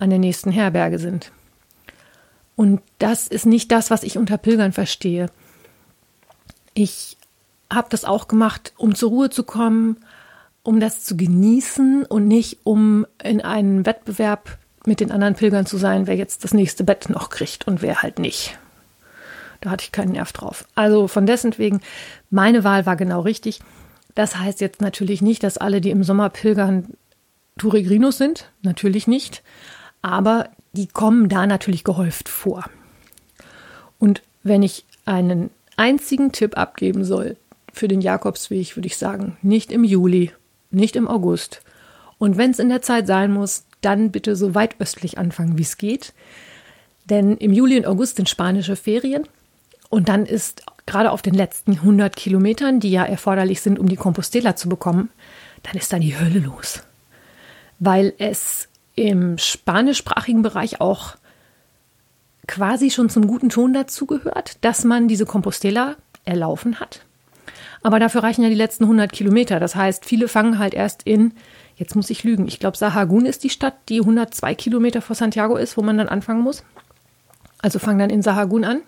an 0.00 0.10
der 0.10 0.18
nächsten 0.18 0.50
Herberge 0.50 0.98
sind. 0.98 1.30
Und 2.56 2.82
das 2.98 3.28
ist 3.28 3.46
nicht 3.46 3.70
das, 3.70 3.90
was 3.90 4.02
ich 4.02 4.18
unter 4.18 4.38
Pilgern 4.38 4.72
verstehe. 4.72 5.30
Ich 6.74 7.16
habe 7.72 7.88
das 7.90 8.04
auch 8.04 8.26
gemacht, 8.26 8.72
um 8.76 8.96
zur 8.96 9.10
Ruhe 9.10 9.30
zu 9.30 9.44
kommen, 9.44 9.98
um 10.64 10.80
das 10.80 11.04
zu 11.04 11.16
genießen 11.16 12.04
und 12.04 12.26
nicht 12.26 12.58
um 12.64 13.06
in 13.22 13.40
einem 13.40 13.86
Wettbewerb 13.86 14.58
mit 14.84 14.98
den 14.98 15.12
anderen 15.12 15.34
Pilgern 15.34 15.64
zu 15.64 15.76
sein, 15.76 16.08
wer 16.08 16.16
jetzt 16.16 16.42
das 16.42 16.54
nächste 16.54 16.82
Bett 16.82 17.08
noch 17.08 17.30
kriegt 17.30 17.68
und 17.68 17.82
wer 17.82 18.02
halt 18.02 18.18
nicht. 18.18 18.58
Da 19.62 19.70
hatte 19.70 19.84
ich 19.84 19.92
keinen 19.92 20.12
Nerv 20.12 20.32
drauf. 20.32 20.66
Also 20.74 21.08
von 21.08 21.24
dessen 21.24 21.56
wegen, 21.56 21.80
meine 22.30 22.64
Wahl 22.64 22.84
war 22.84 22.96
genau 22.96 23.20
richtig. 23.20 23.60
Das 24.14 24.36
heißt 24.36 24.60
jetzt 24.60 24.82
natürlich 24.82 25.22
nicht, 25.22 25.42
dass 25.42 25.56
alle, 25.56 25.80
die 25.80 25.90
im 25.90 26.04
Sommer 26.04 26.28
pilgern, 26.28 26.88
Turegrinos 27.58 28.18
sind. 28.18 28.50
Natürlich 28.62 29.06
nicht. 29.06 29.42
Aber 30.02 30.50
die 30.72 30.88
kommen 30.88 31.28
da 31.28 31.46
natürlich 31.46 31.84
gehäuft 31.84 32.28
vor. 32.28 32.64
Und 33.98 34.22
wenn 34.42 34.62
ich 34.62 34.84
einen 35.04 35.50
einzigen 35.76 36.32
Tipp 36.32 36.58
abgeben 36.58 37.04
soll 37.04 37.36
für 37.72 37.86
den 37.86 38.00
Jakobsweg, 38.00 38.76
würde 38.76 38.88
ich 38.88 38.96
sagen, 38.96 39.36
nicht 39.42 39.70
im 39.70 39.84
Juli, 39.84 40.32
nicht 40.72 40.96
im 40.96 41.06
August. 41.06 41.62
Und 42.18 42.36
wenn 42.36 42.50
es 42.50 42.58
in 42.58 42.68
der 42.68 42.82
Zeit 42.82 43.06
sein 43.06 43.32
muss, 43.32 43.64
dann 43.80 44.10
bitte 44.10 44.34
so 44.34 44.56
weit 44.56 44.80
östlich 44.80 45.18
anfangen, 45.18 45.56
wie 45.56 45.62
es 45.62 45.76
geht. 45.76 46.12
Denn 47.04 47.36
im 47.36 47.52
Juli 47.52 47.76
und 47.76 47.86
August 47.86 48.16
sind 48.16 48.28
spanische 48.28 48.76
Ferien. 48.76 49.28
Und 49.92 50.08
dann 50.08 50.24
ist 50.24 50.62
gerade 50.86 51.10
auf 51.10 51.20
den 51.20 51.34
letzten 51.34 51.72
100 51.72 52.16
Kilometern, 52.16 52.80
die 52.80 52.90
ja 52.90 53.04
erforderlich 53.04 53.60
sind, 53.60 53.78
um 53.78 53.90
die 53.90 53.96
Compostela 53.96 54.56
zu 54.56 54.70
bekommen, 54.70 55.10
dann 55.64 55.74
ist 55.74 55.92
da 55.92 55.98
die 55.98 56.18
Hölle 56.18 56.38
los. 56.38 56.82
Weil 57.78 58.14
es 58.16 58.70
im 58.94 59.36
spanischsprachigen 59.36 60.40
Bereich 60.40 60.80
auch 60.80 61.16
quasi 62.48 62.90
schon 62.90 63.10
zum 63.10 63.26
guten 63.26 63.50
Ton 63.50 63.74
dazugehört, 63.74 64.56
dass 64.62 64.84
man 64.84 65.08
diese 65.08 65.26
Compostela 65.26 65.96
erlaufen 66.24 66.80
hat. 66.80 67.04
Aber 67.82 67.98
dafür 67.98 68.22
reichen 68.22 68.44
ja 68.44 68.48
die 68.48 68.54
letzten 68.54 68.84
100 68.84 69.12
Kilometer. 69.12 69.60
Das 69.60 69.76
heißt, 69.76 70.06
viele 70.06 70.26
fangen 70.26 70.58
halt 70.58 70.72
erst 70.72 71.02
in, 71.02 71.34
jetzt 71.76 71.96
muss 71.96 72.08
ich 72.08 72.24
lügen, 72.24 72.48
ich 72.48 72.58
glaube, 72.58 72.78
Sahagún 72.78 73.26
ist 73.26 73.44
die 73.44 73.50
Stadt, 73.50 73.74
die 73.90 74.00
102 74.00 74.54
Kilometer 74.54 75.02
vor 75.02 75.16
Santiago 75.16 75.56
ist, 75.56 75.76
wo 75.76 75.82
man 75.82 75.98
dann 75.98 76.08
anfangen 76.08 76.40
muss. 76.40 76.64
Also 77.60 77.78
fangen 77.78 77.98
dann 77.98 78.08
in 78.08 78.22
Sahagún 78.22 78.64
an. 78.64 78.80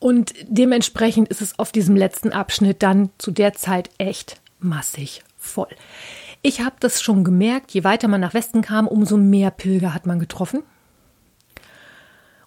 Und 0.00 0.32
dementsprechend 0.48 1.28
ist 1.28 1.42
es 1.42 1.58
auf 1.58 1.70
diesem 1.70 1.94
letzten 1.94 2.32
Abschnitt 2.32 2.82
dann 2.82 3.10
zu 3.18 3.30
der 3.30 3.52
Zeit 3.52 3.90
echt 3.98 4.40
massig 4.58 5.22
voll. 5.38 5.68
Ich 6.42 6.62
habe 6.62 6.76
das 6.80 7.02
schon 7.02 7.22
gemerkt, 7.22 7.70
je 7.72 7.84
weiter 7.84 8.08
man 8.08 8.20
nach 8.20 8.34
Westen 8.34 8.62
kam, 8.62 8.88
umso 8.88 9.18
mehr 9.18 9.50
Pilger 9.50 9.94
hat 9.94 10.06
man 10.06 10.18
getroffen. 10.18 10.62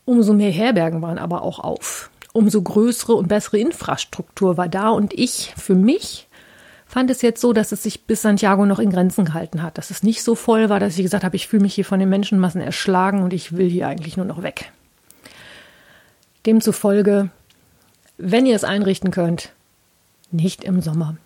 Umso 0.04 0.34
mehr 0.34 0.52
Herbergen 0.52 1.02
waren 1.02 1.20
aber 1.20 1.44
auch 1.44 1.60
auf 1.60 2.10
umso 2.34 2.64
größere 2.64 3.14
und 3.14 3.28
bessere 3.28 3.60
Infrastruktur 3.60 4.58
war 4.58 4.68
da. 4.68 4.90
Und 4.90 5.14
ich 5.14 5.54
für 5.56 5.76
mich 5.76 6.28
fand 6.88 7.10
es 7.10 7.22
jetzt 7.22 7.40
so, 7.40 7.54
dass 7.54 7.72
es 7.72 7.84
sich 7.84 8.06
bis 8.06 8.24
Santiago 8.24 8.66
noch 8.66 8.80
in 8.80 8.90
Grenzen 8.90 9.26
gehalten 9.26 9.62
hat. 9.62 9.78
Dass 9.78 9.92
es 9.92 10.04
nicht 10.04 10.24
so 10.24 10.36
voll 10.36 10.70
war, 10.70 10.80
dass 10.80 10.98
ich 10.98 11.04
gesagt 11.04 11.24
habe, 11.24 11.36
ich 11.36 11.48
fühle 11.48 11.62
mich 11.62 11.76
hier 11.76 11.86
von 11.86 12.00
den 12.00 12.10
Menschenmassen 12.10 12.62
erschlagen 12.62 13.24
und 13.24 13.32
ich 13.32 13.56
will 13.56 13.70
hier 13.70 13.88
eigentlich 13.88 14.18
nur 14.18 14.26
noch 14.26 14.44
weg. 14.44 14.72
Demzufolge, 16.46 17.30
wenn 18.18 18.46
ihr 18.46 18.56
es 18.56 18.64
einrichten 18.64 19.12
könnt, 19.12 19.52
nicht 20.32 20.64
im 20.64 20.82
Sommer. 20.82 21.18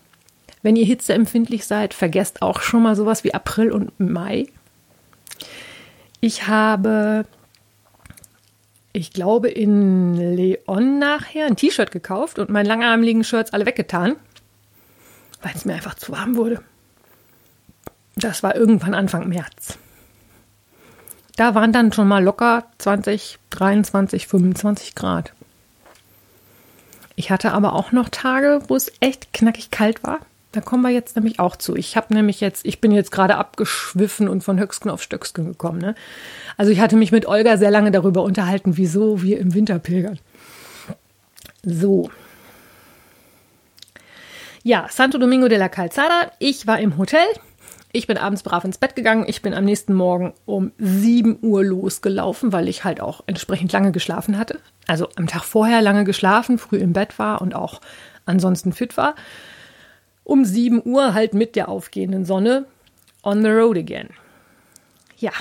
Wenn 0.62 0.76
ihr 0.76 0.86
hitzeempfindlich 0.86 1.66
seid, 1.66 1.94
vergesst 1.94 2.42
auch 2.42 2.62
schon 2.62 2.84
mal 2.84 2.96
sowas 2.96 3.24
wie 3.24 3.34
April 3.34 3.72
und 3.72 4.00
Mai. 4.00 4.48
Ich 6.20 6.48
habe 6.48 7.26
ich 8.98 9.14
glaube, 9.14 9.50
in 9.50 10.16
Leon 10.16 10.98
nachher 10.98 11.46
ein 11.46 11.56
T-Shirt 11.56 11.92
gekauft 11.92 12.40
und 12.40 12.50
meine 12.50 12.68
langarmigen 12.68 13.24
Shirts 13.24 13.54
alle 13.54 13.68
weggetan, 13.68 14.16
weil 15.44 15.52
es 15.54 15.66
mir 15.66 15.76
einfach 15.76 15.94
zu 15.94 16.12
warm 16.12 16.36
wurde. 16.36 16.64
Das 18.16 18.42
war 18.42 18.56
irgendwann 18.56 18.96
Anfang 18.96 19.30
März. 19.30 19.78
Da 21.36 21.54
waren 21.54 21.72
dann 21.72 21.94
schon 21.94 22.08
mal 22.08 22.24
locker 22.24 22.66
20, 22.80 23.38
23, 23.52 24.26
25 24.26 24.96
Grad. 24.96 25.34
Ich 27.20 27.32
hatte 27.32 27.52
aber 27.52 27.74
auch 27.74 27.92
noch 27.92 28.10
Tage, 28.10 28.62
wo 28.68 28.76
es 28.76 28.92
echt 29.00 29.34
knackig 29.34 29.72
kalt 29.72 30.04
war. 30.04 30.20
Da 30.52 30.62
kommen 30.62 30.84
wir 30.84 30.92
jetzt 30.92 31.16
nämlich 31.16 31.40
auch 31.40 31.56
zu. 31.56 31.76
Ich 31.76 31.98
habe 31.98 32.14
nämlich 32.14 32.42
jetzt, 32.42 32.64
ich 32.64 32.80
bin 32.80 32.92
jetzt 32.92 33.12
gerade 33.12 33.38
abgeschwiffen 33.38 34.30
und 34.30 34.44
von 34.44 34.60
Höchsken 34.60 34.92
auf 34.92 35.02
Stöcksken 35.02 35.46
gekommen. 35.46 35.80
Ne? 35.80 35.96
Also 36.58 36.72
ich 36.72 36.80
hatte 36.80 36.96
mich 36.96 37.12
mit 37.12 37.26
Olga 37.26 37.58
sehr 37.58 37.72
lange 37.72 37.90
darüber 37.90 38.22
unterhalten, 38.22 38.78
wieso 38.78 39.24
wir 39.24 39.40
im 39.40 39.56
Winter 39.56 39.80
pilgern. 39.80 40.20
So. 41.64 42.12
Ja, 44.62 44.86
Santo 44.92 45.18
Domingo 45.18 45.48
de 45.48 45.58
la 45.58 45.70
Calzada. 45.70 46.32
Ich 46.38 46.68
war 46.68 46.80
im 46.80 47.00
Hotel. 47.00 47.26
Ich 47.94 48.06
bin 48.06 48.18
abends 48.18 48.44
brav 48.44 48.64
ins 48.64 48.78
Bett 48.78 48.96
gegangen. 48.96 49.26
Ich 49.28 49.42
bin 49.42 49.56
am 49.56 49.66
nächsten 49.66 49.96
Morgen 49.96 50.36
um 50.46 50.72
7 50.78 51.40
Uhr 51.42 51.64
losgelaufen, 51.64 52.54
weil 52.54 52.68
ich 52.68 52.84
halt 52.84 53.02
auch 53.02 53.24
entsprechend 53.26 53.74
lange 53.74 53.92
geschlafen 53.92 54.38
hatte. 54.38 54.60
Also 54.88 55.10
am 55.16 55.28
Tag 55.28 55.44
vorher 55.44 55.82
lange 55.82 56.06
geschlafen, 56.06 56.58
früh 56.58 56.78
im 56.78 56.94
Bett 56.94 57.20
war 57.20 57.42
und 57.42 57.54
auch 57.54 57.82
ansonsten 58.26 58.74
fit 58.74 58.98
war 58.98 59.16
um 60.28 60.44
7 60.44 60.82
Uhr 60.86 61.14
halt 61.14 61.34
mit 61.34 61.56
der 61.56 61.70
aufgehenden 61.70 62.26
Sonne 62.26 62.66
on 63.24 63.42
the 63.42 63.50
road 63.50 63.78
again. 63.78 64.10
Ja. 65.18 65.32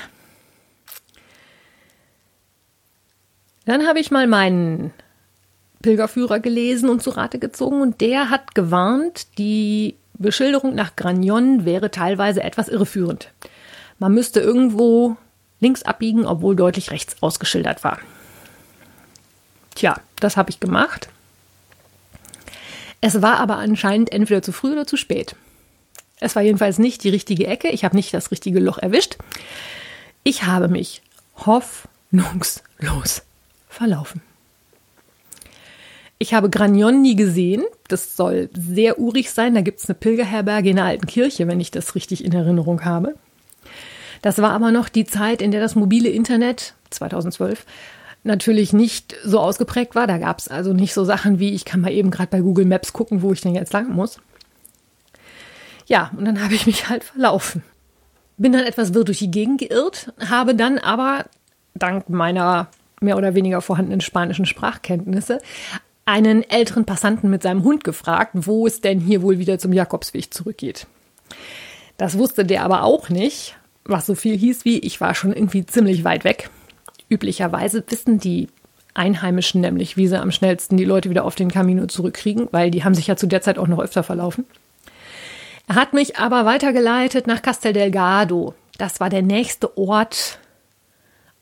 Dann 3.65 3.85
habe 3.85 3.99
ich 3.99 4.11
mal 4.11 4.27
meinen 4.27 4.93
Pilgerführer 5.81 6.39
gelesen 6.39 6.89
und 6.89 7.03
zu 7.03 7.09
Rate 7.09 7.37
gezogen 7.37 7.81
und 7.81 7.99
der 7.99 8.29
hat 8.29 8.55
gewarnt, 8.55 9.37
die 9.37 9.95
Beschilderung 10.13 10.73
nach 10.73 10.95
Gragnon 10.95 11.65
wäre 11.65 11.91
teilweise 11.91 12.41
etwas 12.41 12.69
irreführend. 12.69 13.33
Man 13.99 14.13
müsste 14.13 14.39
irgendwo 14.39 15.17
links 15.59 15.83
abbiegen, 15.83 16.25
obwohl 16.25 16.55
deutlich 16.55 16.91
rechts 16.91 17.21
ausgeschildert 17.21 17.83
war. 17.83 17.99
Tja, 19.77 20.01
das 20.19 20.37
habe 20.37 20.49
ich 20.49 20.59
gemacht. 20.59 21.07
Es 22.99 23.21
war 23.21 23.37
aber 23.37 23.57
anscheinend 23.57 24.11
entweder 24.11 24.41
zu 24.41 24.51
früh 24.51 24.71
oder 24.71 24.87
zu 24.87 24.97
spät. 24.97 25.35
Es 26.19 26.35
war 26.35 26.41
jedenfalls 26.41 26.79
nicht 26.79 27.03
die 27.03 27.09
richtige 27.09 27.45
Ecke. 27.45 27.67
Ich 27.67 27.85
habe 27.85 27.95
nicht 27.95 28.11
das 28.11 28.31
richtige 28.31 28.59
Loch 28.59 28.79
erwischt. 28.79 29.17
Ich 30.23 30.45
habe 30.45 30.67
mich 30.67 31.03
hoffnungslos 31.45 33.21
verlaufen. 33.69 34.21
Ich 36.17 36.33
habe 36.33 36.49
Gragnon 36.49 37.03
nie 37.03 37.15
gesehen. 37.15 37.63
Das 37.87 38.15
soll 38.15 38.49
sehr 38.57 38.97
urig 38.97 39.29
sein. 39.29 39.53
Da 39.53 39.61
gibt 39.61 39.79
es 39.79 39.85
eine 39.87 39.93
Pilgerherberge 39.93 40.71
in 40.71 40.77
der 40.77 40.85
alten 40.85 41.05
Kirche, 41.05 41.47
wenn 41.47 41.59
ich 41.59 41.69
das 41.69 41.93
richtig 41.93 42.25
in 42.25 42.33
Erinnerung 42.33 42.83
habe. 42.83 43.13
Das 44.23 44.39
war 44.39 44.53
aber 44.53 44.71
noch 44.71 44.89
die 44.89 45.05
Zeit, 45.05 45.39
in 45.39 45.51
der 45.51 45.61
das 45.61 45.75
mobile 45.75 46.09
Internet, 46.09 46.73
2012, 46.89 47.63
natürlich 48.23 48.73
nicht 48.73 49.15
so 49.23 49.39
ausgeprägt 49.39 49.95
war. 49.95 50.07
Da 50.07 50.17
gab 50.17 50.39
es 50.39 50.47
also 50.47 50.73
nicht 50.73 50.93
so 50.93 51.03
Sachen 51.03 51.39
wie, 51.39 51.53
ich 51.53 51.65
kann 51.65 51.81
mal 51.81 51.91
eben 51.91 52.11
gerade 52.11 52.29
bei 52.29 52.41
Google 52.41 52.65
Maps 52.65 52.93
gucken, 52.93 53.21
wo 53.21 53.31
ich 53.31 53.41
denn 53.41 53.55
jetzt 53.55 53.73
lang 53.73 53.89
muss. 53.93 54.19
Ja, 55.87 56.11
und 56.17 56.25
dann 56.25 56.43
habe 56.43 56.53
ich 56.53 56.65
mich 56.65 56.89
halt 56.89 57.03
verlaufen. 57.03 57.63
Bin 58.37 58.51
dann 58.51 58.65
etwas 58.65 58.93
wirr 58.93 59.05
durch 59.05 59.19
die 59.19 59.31
Gegend 59.31 59.59
geirrt, 59.61 60.13
habe 60.19 60.53
dann 60.53 60.77
aber 60.77 61.25
dank 61.73 62.09
meiner 62.09 62.67
mehr 62.99 63.17
oder 63.17 63.35
weniger 63.35 63.61
vorhandenen 63.61 64.01
spanischen 64.01 64.45
Sprachkenntnisse 64.45 65.39
einen 66.05 66.43
älteren 66.49 66.85
Passanten 66.85 67.29
mit 67.29 67.43
seinem 67.43 67.63
Hund 67.63 67.83
gefragt, 67.83 68.31
wo 68.33 68.65
es 68.65 68.81
denn 68.81 68.99
hier 68.99 69.21
wohl 69.21 69.39
wieder 69.39 69.59
zum 69.59 69.73
Jakobsweg 69.73 70.33
zurückgeht. 70.33 70.87
Das 71.97 72.17
wusste 72.17 72.45
der 72.45 72.63
aber 72.63 72.83
auch 72.83 73.09
nicht, 73.09 73.57
was 73.83 74.05
so 74.05 74.15
viel 74.15 74.37
hieß 74.37 74.65
wie, 74.65 74.79
ich 74.79 75.01
war 75.01 75.15
schon 75.15 75.33
irgendwie 75.33 75.65
ziemlich 75.65 76.03
weit 76.03 76.23
weg. 76.23 76.49
Üblicherweise 77.09 77.83
wissen 77.87 78.19
die 78.19 78.47
Einheimischen 78.93 79.61
nämlich, 79.61 79.95
wie 79.95 80.07
sie 80.07 80.19
am 80.19 80.31
schnellsten 80.31 80.75
die 80.75 80.85
Leute 80.85 81.09
wieder 81.09 81.23
auf 81.23 81.35
den 81.35 81.51
Camino 81.51 81.85
zurückkriegen, 81.85 82.47
weil 82.51 82.71
die 82.71 82.83
haben 82.83 82.95
sich 82.95 83.07
ja 83.07 83.15
zu 83.15 83.27
der 83.27 83.41
Zeit 83.41 83.57
auch 83.57 83.67
noch 83.67 83.79
öfter 83.79 84.03
verlaufen. 84.03 84.45
Er 85.67 85.75
hat 85.75 85.93
mich 85.93 86.17
aber 86.17 86.45
weitergeleitet 86.45 87.27
nach 87.27 87.41
Castel 87.41 87.73
Delgado. 87.73 88.55
Das 88.77 88.99
war 88.99 89.09
der 89.09 89.21
nächste 89.21 89.77
Ort 89.77 90.39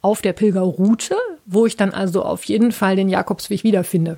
auf 0.01 0.21
der 0.21 0.33
Pilgerroute, 0.33 1.15
wo 1.45 1.65
ich 1.65 1.77
dann 1.77 1.91
also 1.91 2.23
auf 2.23 2.43
jeden 2.43 2.71
Fall 2.71 2.95
den 2.95 3.09
Jakobsweg 3.09 3.63
wiederfinde. 3.63 4.17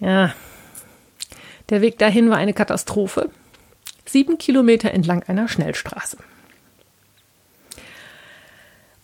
Ja, 0.00 0.32
der 1.68 1.80
Weg 1.80 1.98
dahin 1.98 2.28
war 2.28 2.36
eine 2.36 2.52
Katastrophe. 2.52 3.30
Sieben 4.04 4.36
Kilometer 4.36 4.90
entlang 4.90 5.22
einer 5.24 5.48
Schnellstraße. 5.48 6.18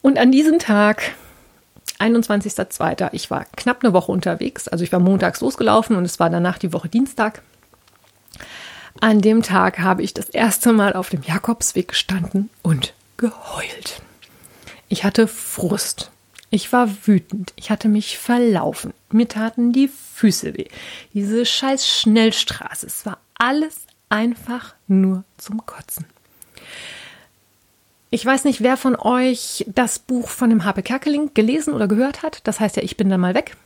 Und 0.02 0.18
an 0.18 0.32
diesem 0.32 0.58
Tag 0.58 1.14
21.02. 1.98 3.10
Ich 3.12 3.30
war 3.30 3.44
knapp 3.56 3.82
eine 3.82 3.92
Woche 3.92 4.12
unterwegs. 4.12 4.68
Also 4.68 4.84
ich 4.84 4.92
war 4.92 5.00
montags 5.00 5.40
losgelaufen 5.40 5.96
und 5.96 6.04
es 6.04 6.20
war 6.20 6.30
danach 6.30 6.58
die 6.58 6.72
Woche 6.72 6.88
Dienstag. 6.88 7.42
An 9.00 9.20
dem 9.20 9.42
Tag 9.42 9.78
habe 9.78 10.02
ich 10.02 10.14
das 10.14 10.28
erste 10.28 10.72
Mal 10.72 10.94
auf 10.94 11.08
dem 11.08 11.22
Jakobsweg 11.22 11.88
gestanden 11.88 12.50
und 12.62 12.94
geheult. 13.16 14.02
Ich 14.88 15.04
hatte 15.04 15.28
Frust. 15.28 16.10
Ich 16.50 16.72
war 16.72 16.88
wütend. 17.06 17.52
Ich 17.56 17.70
hatte 17.70 17.88
mich 17.88 18.18
verlaufen. 18.18 18.94
Mir 19.10 19.28
taten 19.28 19.72
die 19.72 19.88
Füße 19.88 20.56
weh. 20.56 20.68
Diese 21.12 21.44
scheiß 21.44 21.86
Schnellstraße. 21.86 22.86
Es 22.86 23.04
war 23.04 23.18
alles 23.34 23.80
einfach 24.08 24.74
nur 24.86 25.24
zum 25.36 25.64
Kotzen. 25.66 26.06
Ich 28.10 28.24
weiß 28.24 28.44
nicht, 28.44 28.62
wer 28.62 28.76
von 28.76 28.96
euch 28.96 29.66
das 29.68 29.98
Buch 29.98 30.28
von 30.28 30.48
dem 30.48 30.64
Harpe 30.64 30.82
Kerkeling 30.82 31.34
gelesen 31.34 31.74
oder 31.74 31.88
gehört 31.88 32.22
hat. 32.22 32.40
Das 32.44 32.58
heißt 32.58 32.76
ja, 32.76 32.82
ich 32.82 32.96
bin 32.96 33.10
dann 33.10 33.20
mal 33.20 33.34
weg. 33.34 33.56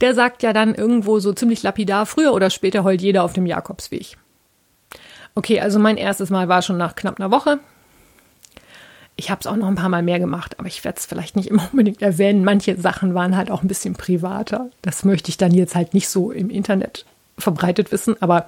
Der 0.00 0.14
sagt 0.14 0.42
ja 0.42 0.52
dann 0.52 0.74
irgendwo 0.74 1.18
so 1.18 1.32
ziemlich 1.32 1.62
lapidar, 1.62 2.06
früher 2.06 2.32
oder 2.32 2.48
später 2.48 2.84
heult 2.84 3.02
jeder 3.02 3.24
auf 3.24 3.32
dem 3.32 3.46
Jakobsweg. 3.46 4.16
Okay, 5.34 5.60
also 5.60 5.78
mein 5.78 5.96
erstes 5.96 6.30
Mal 6.30 6.48
war 6.48 6.62
schon 6.62 6.78
nach 6.78 6.94
knapp 6.94 7.18
einer 7.18 7.30
Woche. 7.30 7.58
Ich 9.16 9.30
habe 9.30 9.40
es 9.40 9.46
auch 9.46 9.56
noch 9.56 9.68
ein 9.68 9.74
paar 9.74 9.88
Mal 9.88 10.02
mehr 10.02 10.18
gemacht, 10.18 10.58
aber 10.58 10.68
ich 10.68 10.82
werde 10.84 10.98
es 10.98 11.06
vielleicht 11.06 11.36
nicht 11.36 11.48
immer 11.48 11.68
unbedingt 11.72 12.02
erwähnen. 12.02 12.44
Manche 12.44 12.80
Sachen 12.80 13.14
waren 13.14 13.36
halt 13.36 13.50
auch 13.50 13.62
ein 13.62 13.68
bisschen 13.68 13.94
privater. 13.94 14.70
Das 14.80 15.04
möchte 15.04 15.28
ich 15.28 15.36
dann 15.36 15.52
jetzt 15.52 15.74
halt 15.74 15.92
nicht 15.92 16.08
so 16.08 16.30
im 16.30 16.50
Internet 16.50 17.04
verbreitet 17.36 17.90
wissen. 17.90 18.16
Aber 18.20 18.46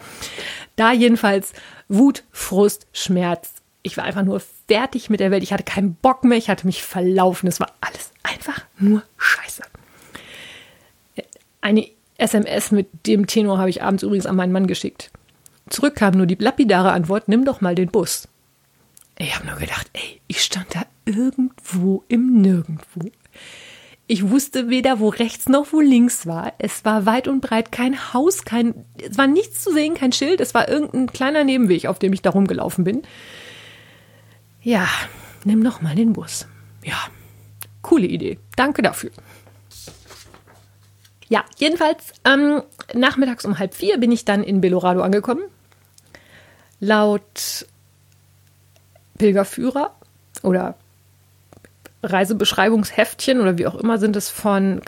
da 0.76 0.92
jedenfalls 0.92 1.52
Wut, 1.88 2.23
Frust, 2.30 2.87
Schmerz, 2.92 3.62
ich 3.83 3.97
war 3.97 4.05
einfach 4.05 4.23
nur 4.23 4.41
fertig 4.69 5.11
mit 5.11 5.21
der 5.21 5.31
Welt. 5.31 5.43
Ich 5.43 5.53
hatte 5.53 5.65
keinen 5.65 5.95
Bock 5.95 6.25
mehr. 6.25 6.39
Ich 6.39 6.49
hatte 6.49 6.67
mich 6.67 6.83
verlaufen. 6.83 7.49
Es 7.49 7.61
war 7.61 7.73
alles 7.81 8.12
einfach 8.23 8.65
nur 8.79 9.03
Scheiße. 9.17 9.62
Eine 11.61 11.89
SMS 12.19 12.71
mit 12.71 12.89
dem 13.07 13.27
Tenor 13.27 13.59
habe 13.59 13.71
ich 13.71 13.83
abends 13.83 14.03
übrigens 14.03 14.27
an 14.27 14.37
meinen 14.37 14.53
Mann 14.53 14.67
geschickt. 14.67 15.11
Zurück 15.69 15.97
kam 15.97 16.15
nur 16.15 16.27
die 16.27 16.37
lapidare 16.37 16.93
Antwort: 16.93 17.29
Nimm 17.29 17.45
doch 17.45 17.61
mal 17.61 17.75
den 17.75 17.91
Bus. 17.91 18.29
Ich 19.19 19.37
habe 19.37 19.47
nur 19.47 19.57
gedacht, 19.57 19.89
ey, 19.93 20.21
ich 20.27 20.43
stand 20.43 20.75
da 20.75 20.83
irgendwo 21.05 22.03
im 22.09 22.41
Nirgendwo. 22.41 23.11
Ich 24.07 24.31
wusste 24.31 24.68
weder, 24.68 25.01
wo 25.01 25.09
rechts 25.09 25.49
noch 25.49 25.73
wo 25.73 25.81
links 25.81 26.27
war. 26.27 26.55
Es 26.59 26.85
war 26.85 27.07
weit 27.07 27.29
und 27.29 27.40
breit 27.40 27.73
kein 27.73 28.12
Haus, 28.12 28.45
kein, 28.45 28.85
es 29.01 29.16
war 29.16 29.27
nichts 29.27 29.62
zu 29.62 29.73
sehen, 29.73 29.95
kein 29.95 30.12
Schild. 30.12 30.40
Es 30.40 30.55
war 30.55 30.68
irgendein 30.68 31.12
kleiner 31.12 31.45
Nebenweg, 31.45 31.87
auf 31.87 31.99
dem 31.99 32.12
ich 32.12 32.23
da 32.23 32.31
rumgelaufen 32.31 32.85
bin. 32.85 33.03
Ja, 34.62 34.88
nimm 35.44 35.61
noch 35.61 35.83
mal 35.83 35.94
den 35.94 36.12
Bus. 36.12 36.46
Ja, 36.85 36.98
coole 37.83 38.07
Idee. 38.07 38.38
Danke 38.57 38.83
dafür. 38.83 39.11
Ja, 41.29 41.44
jedenfalls 41.57 42.12
ähm, 42.25 42.62
nachmittags 42.94 43.44
um 43.44 43.59
halb 43.59 43.75
vier 43.75 43.98
bin 43.98 44.12
ich 44.12 44.25
dann 44.25 44.44
in 44.44 44.61
Belorado 44.61 45.03
angekommen. 45.03 45.42
Laut 46.79 47.66
Pilgerführer 49.18 49.94
oder 50.42 50.75
Reisebeschreibungsheftchen 52.03 53.40
oder 53.40 53.57
wie 53.59 53.66
auch 53.66 53.77
immer 53.77 53.98
sind 53.98 54.16
es 54.16 54.29
von 54.29 54.81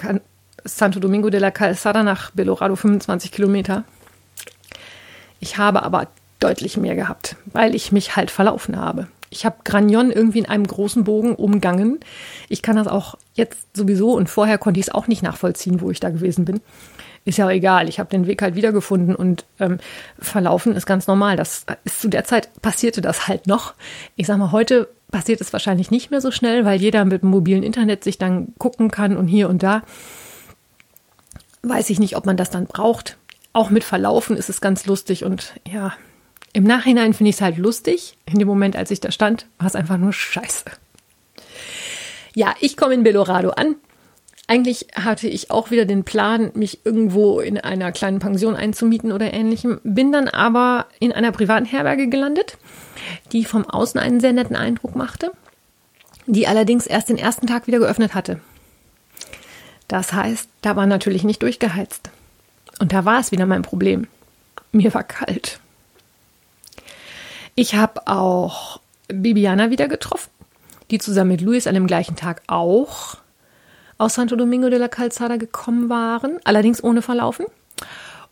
Santo 0.64 1.00
Domingo 1.00 1.30
de 1.30 1.40
la 1.40 1.50
Calzada 1.50 2.02
nach 2.02 2.30
Belorado 2.32 2.76
25 2.76 3.32
Kilometer. 3.32 3.84
Ich 5.40 5.56
habe 5.58 5.82
aber 5.82 6.08
deutlich 6.40 6.76
mehr 6.76 6.94
gehabt, 6.94 7.36
weil 7.46 7.74
ich 7.74 7.92
mich 7.92 8.16
halt 8.16 8.30
verlaufen 8.30 8.78
habe. 8.78 9.08
Ich 9.34 9.44
habe 9.44 9.56
Gragnon 9.64 10.10
irgendwie 10.10 10.38
in 10.38 10.46
einem 10.46 10.66
großen 10.66 11.04
Bogen 11.04 11.34
umgangen. 11.34 12.00
Ich 12.48 12.62
kann 12.62 12.76
das 12.76 12.86
auch 12.86 13.16
jetzt 13.34 13.76
sowieso 13.76 14.12
und 14.12 14.30
vorher 14.30 14.58
konnte 14.58 14.78
ich 14.78 14.86
es 14.86 14.94
auch 14.94 15.08
nicht 15.08 15.22
nachvollziehen, 15.22 15.80
wo 15.80 15.90
ich 15.90 16.00
da 16.00 16.10
gewesen 16.10 16.44
bin. 16.44 16.60
Ist 17.24 17.38
ja 17.38 17.46
auch 17.46 17.50
egal. 17.50 17.88
Ich 17.88 17.98
habe 17.98 18.10
den 18.10 18.26
Weg 18.26 18.42
halt 18.42 18.54
wiedergefunden 18.54 19.16
und 19.16 19.44
ähm, 19.58 19.78
verlaufen 20.18 20.76
ist 20.76 20.86
ganz 20.86 21.06
normal. 21.06 21.36
Das 21.36 21.64
ist 21.84 22.00
zu 22.00 22.08
der 22.08 22.24
Zeit 22.24 22.50
passierte 22.62 23.00
das 23.00 23.26
halt 23.26 23.46
noch. 23.46 23.74
Ich 24.14 24.26
sag 24.26 24.38
mal, 24.38 24.52
heute 24.52 24.88
passiert 25.10 25.40
es 25.40 25.52
wahrscheinlich 25.52 25.90
nicht 25.90 26.10
mehr 26.10 26.20
so 26.20 26.30
schnell, 26.30 26.64
weil 26.64 26.80
jeder 26.80 27.04
mit 27.04 27.22
dem 27.22 27.30
mobilen 27.30 27.62
Internet 27.62 28.04
sich 28.04 28.18
dann 28.18 28.52
gucken 28.58 28.90
kann 28.90 29.16
und 29.16 29.26
hier 29.26 29.48
und 29.48 29.62
da. 29.62 29.82
Weiß 31.62 31.88
ich 31.90 31.98
nicht, 31.98 32.16
ob 32.16 32.26
man 32.26 32.36
das 32.36 32.50
dann 32.50 32.66
braucht. 32.66 33.16
Auch 33.52 33.70
mit 33.70 33.84
Verlaufen 33.84 34.36
ist 34.36 34.50
es 34.50 34.60
ganz 34.60 34.84
lustig 34.86 35.24
und 35.24 35.54
ja, 35.66 35.94
im 36.54 36.64
Nachhinein 36.64 37.12
finde 37.14 37.30
ich 37.30 37.36
es 37.36 37.42
halt 37.42 37.58
lustig. 37.58 38.16
In 38.26 38.38
dem 38.38 38.46
Moment, 38.46 38.76
als 38.76 38.92
ich 38.92 39.00
da 39.00 39.10
stand, 39.10 39.46
war 39.58 39.66
es 39.66 39.74
einfach 39.74 39.98
nur 39.98 40.12
scheiße. 40.12 40.64
Ja, 42.34 42.54
ich 42.60 42.76
komme 42.76 42.94
in 42.94 43.02
Belorado 43.02 43.50
an. 43.50 43.74
Eigentlich 44.46 44.86
hatte 44.94 45.26
ich 45.26 45.50
auch 45.50 45.72
wieder 45.72 45.84
den 45.84 46.04
Plan, 46.04 46.52
mich 46.54 46.84
irgendwo 46.84 47.40
in 47.40 47.58
einer 47.58 47.90
kleinen 47.90 48.20
Pension 48.20 48.54
einzumieten 48.54 49.10
oder 49.10 49.34
ähnlichem. 49.34 49.80
Bin 49.82 50.12
dann 50.12 50.28
aber 50.28 50.86
in 51.00 51.12
einer 51.12 51.32
privaten 51.32 51.64
Herberge 51.64 52.08
gelandet, 52.08 52.56
die 53.32 53.44
vom 53.44 53.68
Außen 53.68 53.98
einen 53.98 54.20
sehr 54.20 54.32
netten 54.32 54.54
Eindruck 54.54 54.94
machte, 54.94 55.32
die 56.26 56.46
allerdings 56.46 56.86
erst 56.86 57.08
den 57.08 57.18
ersten 57.18 57.48
Tag 57.48 57.66
wieder 57.66 57.80
geöffnet 57.80 58.14
hatte. 58.14 58.40
Das 59.88 60.12
heißt, 60.12 60.48
da 60.62 60.76
war 60.76 60.86
natürlich 60.86 61.24
nicht 61.24 61.42
durchgeheizt. 61.42 62.10
Und 62.78 62.92
da 62.92 63.04
war 63.04 63.18
es 63.18 63.32
wieder 63.32 63.46
mein 63.46 63.62
Problem. 63.62 64.06
Mir 64.70 64.94
war 64.94 65.02
kalt. 65.02 65.58
Ich 67.56 67.76
habe 67.76 68.08
auch 68.08 68.80
Bibiana 69.06 69.70
wieder 69.70 69.86
getroffen, 69.86 70.30
die 70.90 70.98
zusammen 70.98 71.30
mit 71.30 71.40
Luis 71.40 71.68
an 71.68 71.74
dem 71.74 71.86
gleichen 71.86 72.16
Tag 72.16 72.42
auch 72.48 73.18
aus 73.96 74.14
Santo 74.14 74.34
Domingo 74.34 74.70
de 74.70 74.78
la 74.80 74.88
Calzada 74.88 75.36
gekommen 75.36 75.88
waren, 75.88 76.40
allerdings 76.42 76.82
ohne 76.82 77.00
Verlaufen. 77.00 77.46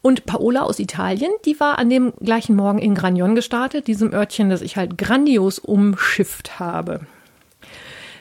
Und 0.01 0.27
Paola 0.27 0.63
aus 0.63 0.81
Italien, 0.81 1.31
die 1.45 1.61
war 1.61 1.79
an 1.79 1.89
dem 1.89 2.13
gleichen 2.19 2.57
Morgen 2.57 2.81
in 2.81 2.97
Gragnon 2.97 3.37
gestartet, 3.37 3.87
diesem 3.87 4.13
Örtchen, 4.13 4.51
das 4.51 4.61
ich 4.61 4.77
halt 4.77 4.99
grandios 4.99 5.61
umschifft 5.61 6.59
habe. 6.59 7.03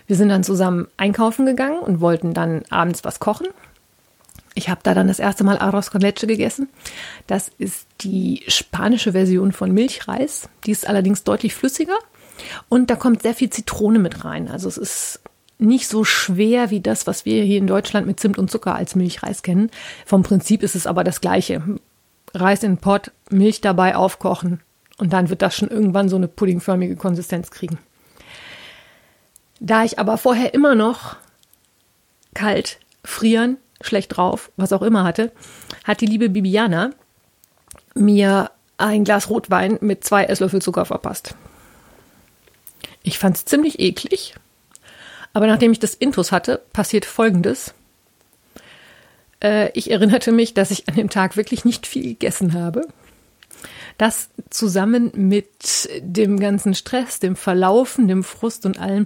Wir 0.05 0.15
sind 0.15 0.29
dann 0.29 0.43
zusammen 0.43 0.87
einkaufen 0.97 1.47
gegangen 1.47 1.79
und 1.79 1.99
wollten 1.99 2.35
dann 2.35 2.61
abends 2.69 3.03
was 3.03 3.19
kochen. 3.19 3.47
Ich 4.53 4.69
habe 4.69 4.81
da 4.83 4.93
dann 4.93 5.07
das 5.07 5.19
erste 5.19 5.43
Mal 5.43 5.57
Arroz 5.57 5.91
con 5.91 6.01
leche 6.01 6.27
gegessen. 6.27 6.69
Das 7.27 7.51
ist 7.57 7.87
die 8.01 8.43
spanische 8.47 9.13
Version 9.13 9.53
von 9.53 9.71
Milchreis. 9.71 10.49
Die 10.65 10.71
ist 10.71 10.87
allerdings 10.87 11.23
deutlich 11.23 11.55
flüssiger 11.55 11.97
und 12.69 12.89
da 12.89 12.95
kommt 12.95 13.21
sehr 13.21 13.33
viel 13.33 13.49
Zitrone 13.49 13.99
mit 13.99 14.25
rein. 14.25 14.49
Also 14.49 14.67
es 14.67 14.77
ist 14.77 15.21
nicht 15.57 15.87
so 15.87 16.03
schwer 16.03 16.69
wie 16.71 16.81
das, 16.81 17.07
was 17.07 17.23
wir 17.23 17.43
hier 17.43 17.59
in 17.59 17.67
Deutschland 17.67 18.07
mit 18.07 18.19
Zimt 18.19 18.37
und 18.37 18.49
Zucker 18.49 18.75
als 18.75 18.95
Milchreis 18.95 19.43
kennen. 19.43 19.69
Vom 20.05 20.23
Prinzip 20.23 20.63
ist 20.63 20.75
es 20.75 20.87
aber 20.87 21.03
das 21.03 21.21
gleiche. 21.21 21.79
Reis 22.33 22.63
in 22.63 22.73
den 22.73 22.81
Pott, 22.81 23.11
Milch 23.29 23.61
dabei 23.61 23.95
aufkochen 23.95 24.61
und 24.97 25.13
dann 25.13 25.29
wird 25.29 25.41
das 25.41 25.55
schon 25.55 25.69
irgendwann 25.69 26.09
so 26.09 26.15
eine 26.15 26.27
puddingförmige 26.27 26.95
Konsistenz 26.95 27.51
kriegen. 27.51 27.77
Da 29.59 29.83
ich 29.83 29.99
aber 29.99 30.17
vorher 30.17 30.53
immer 30.53 30.75
noch 30.75 31.17
kalt, 32.33 32.79
frieren 33.03 33.57
schlecht 33.83 34.15
drauf, 34.15 34.51
was 34.57 34.73
auch 34.73 34.81
immer 34.81 35.03
hatte, 35.03 35.31
hat 35.83 36.01
die 36.01 36.05
liebe 36.05 36.29
Bibiana 36.29 36.91
mir 37.93 38.51
ein 38.77 39.03
Glas 39.03 39.29
Rotwein 39.29 39.77
mit 39.81 40.03
zwei 40.03 40.25
Esslöffel 40.25 40.61
Zucker 40.61 40.85
verpasst. 40.85 41.35
Ich 43.03 43.19
fand 43.19 43.37
es 43.37 43.45
ziemlich 43.45 43.79
eklig, 43.79 44.35
aber 45.33 45.47
nachdem 45.47 45.71
ich 45.71 45.79
das 45.79 45.93
Intus 45.93 46.31
hatte, 46.31 46.61
passiert 46.73 47.05
Folgendes. 47.05 47.73
Äh, 49.41 49.71
ich 49.73 49.91
erinnerte 49.91 50.31
mich, 50.31 50.53
dass 50.53 50.71
ich 50.71 50.87
an 50.87 50.95
dem 50.95 51.09
Tag 51.09 51.37
wirklich 51.37 51.65
nicht 51.65 51.87
viel 51.87 52.03
gegessen 52.03 52.53
habe 52.53 52.87
das 54.01 54.29
zusammen 54.49 55.11
mit 55.13 55.87
dem 56.01 56.39
ganzen 56.39 56.73
Stress, 56.73 57.19
dem 57.19 57.35
Verlaufen, 57.35 58.07
dem 58.07 58.23
Frust 58.23 58.65
und 58.65 58.79
allem. 58.79 59.05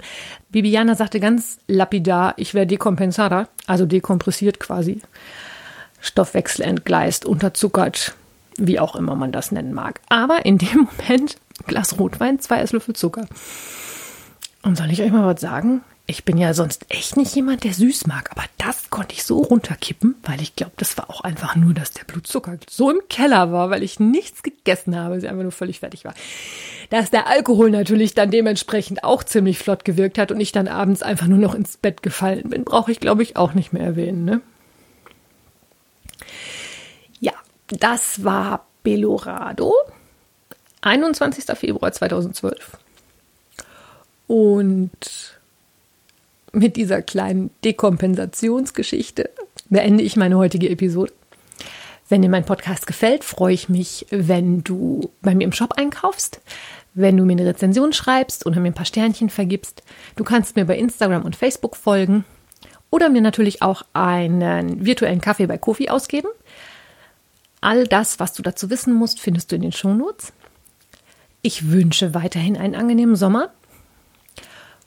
Bibiana 0.49 0.95
sagte 0.95 1.19
ganz 1.19 1.58
lapidar, 1.67 2.34
ich 2.38 2.53
wäre 2.53 2.65
dekompensada, 2.65 3.49
also 3.67 3.86
dekompressiert 3.86 4.62
quasi. 4.62 5.01
Stoffwechsel 5.99 6.63
entgleist, 6.63 7.25
unterzuckert, 7.25 8.15
wie 8.55 8.79
auch 8.79 8.95
immer 8.95 9.15
man 9.15 9.34
das 9.34 9.51
nennen 9.51 9.73
mag. 9.73 9.99
Aber 10.08 10.45
in 10.45 10.58
dem 10.58 10.88
Moment 10.99 11.36
Glas 11.67 11.99
Rotwein, 11.99 12.39
zwei 12.39 12.62
Esslöffel 12.62 12.95
Zucker. 12.95 13.27
Und 14.63 14.77
soll 14.77 14.91
ich 14.91 15.01
euch 15.01 15.12
mal 15.12 15.25
was 15.25 15.41
sagen? 15.41 15.81
Ich 16.08 16.24
bin 16.24 16.38
ja 16.38 16.54
sonst 16.54 16.86
echt 16.89 17.18
nicht 17.18 17.36
jemand, 17.36 17.63
der 17.63 17.74
süß 17.74 18.06
mag, 18.06 18.30
aber 18.32 18.44
das 18.60 18.91
konnte 18.91 19.15
ich 19.15 19.24
so 19.24 19.39
runterkippen, 19.39 20.15
weil 20.24 20.39
ich 20.39 20.56
glaube, 20.56 20.74
das 20.78 20.96
war 21.00 21.10
auch 21.10 21.22
einfach 21.22 21.56
nur, 21.56 21.74
dass 21.74 21.91
der 21.91 22.04
Blutzucker 22.04 22.60
so 22.70 22.91
im 22.91 23.02
Keller 23.10 23.52
war, 23.52 23.72
weil 23.72 23.82
ich 23.82 24.00
nichts 24.00 24.44
gegessen 24.44 24.96
habe, 24.96 25.20
sie 25.20 25.28
einfach 25.28 25.41
nur 25.41 25.52
völlig 25.52 25.80
fertig 25.80 26.06
war. 26.06 26.13
Dass 26.91 27.10
der 27.10 27.26
Alkohol 27.26 27.72
natürlich 27.72 28.13
dann 28.13 28.30
dementsprechend 28.30 29.04
auch 29.04 29.24
ziemlich 29.24 29.58
flott 29.58 29.84
gewirkt 29.84 30.20
hat 30.20 30.32
und 30.32 30.39
ich 30.39 30.52
dann 30.52 30.68
abends 30.68 31.02
einfach 31.02 31.26
nur 31.26 31.39
noch 31.39 31.56
ins 31.56 31.78
Bett 31.78 32.04
gefallen 32.04 32.50
bin, 32.52 32.65
brauche 32.65 32.91
ich 32.91 33.00
glaube 33.00 33.24
ich 33.24 33.36
auch 33.36 33.54
nicht 33.54 33.74
mehr 33.74 33.84
erwähnen, 33.84 34.26
ne? 34.26 34.41
Ja, 37.20 37.34
das 37.68 38.24
war 38.24 38.68
Belorado, 38.84 39.74
21. 40.82 41.46
Februar 41.58 41.91
2012. 41.91 42.78
Und 44.28 45.36
mit 46.56 46.76
dieser 46.76 47.02
kleinen 47.02 47.52
Dekompensationsgeschichte 47.63 49.30
beende 49.70 50.04
ich 50.04 50.15
meine 50.15 50.38
heutige 50.38 50.70
Episode. 50.70 51.12
Wenn 52.08 52.22
dir 52.22 52.30
mein 52.30 52.46
Podcast 52.46 52.86
gefällt, 52.86 53.24
freue 53.24 53.54
ich 53.54 53.68
mich, 53.68 54.06
wenn 54.12 54.63
du 54.63 55.10
bei 55.22 55.34
mir 55.34 55.44
im 55.44 55.52
Shop 55.52 55.74
einkaufst, 55.74 56.39
wenn 56.94 57.18
du 57.18 57.26
mir 57.26 57.34
eine 57.34 57.46
Rezension 57.46 57.94
schreibst 57.94 58.46
oder 58.46 58.60
mir 58.60 58.68
ein 58.68 58.76
paar 58.76 58.86
Sternchen 58.86 59.30
vergibst. 59.30 59.84
Du 60.15 60.24
kannst 60.24 60.56
mir 60.56 60.65
bei 60.65 60.78
Instagram 60.78 61.24
und 61.24 61.36
Facebook 61.36 61.76
folgen 61.76 62.24
oder 62.91 63.10
mir 63.10 63.22
natürlich 63.22 63.62
auch 63.62 63.84
einen 63.94 64.86
virtuellen 64.86 65.20
Kaffee 65.20 65.48
bei 65.48 65.58
Kofi 65.58 65.89
ausgeben. 65.89 66.30
All 67.60 67.88
das, 67.88 68.20
was 68.20 68.34
du 68.34 68.44
dazu 68.44 68.70
wissen 68.70 68.94
musst, 68.94 69.20
findest 69.20 69.52
du 69.52 69.56
in 69.56 69.63
den 69.63 69.72
Shownotes. 69.72 70.32
Ich 71.41 71.72
wünsche 71.72 72.13
weiterhin 72.13 72.56
einen 72.56 72.76
angenehmen 72.76 73.15
Sommer. 73.15 73.50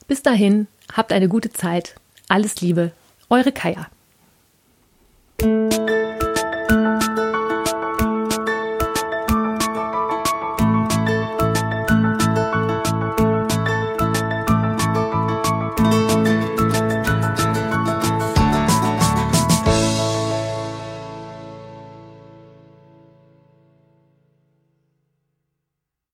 Bis 0.09 0.23
dahin, 0.23 0.67
habt 0.91 1.13
eine 1.13 1.29
gute 1.29 1.53
Zeit. 1.53 1.93
Alles 2.29 2.61
Liebe, 2.61 2.91
eure 3.29 3.51
Kaya. 3.51 3.89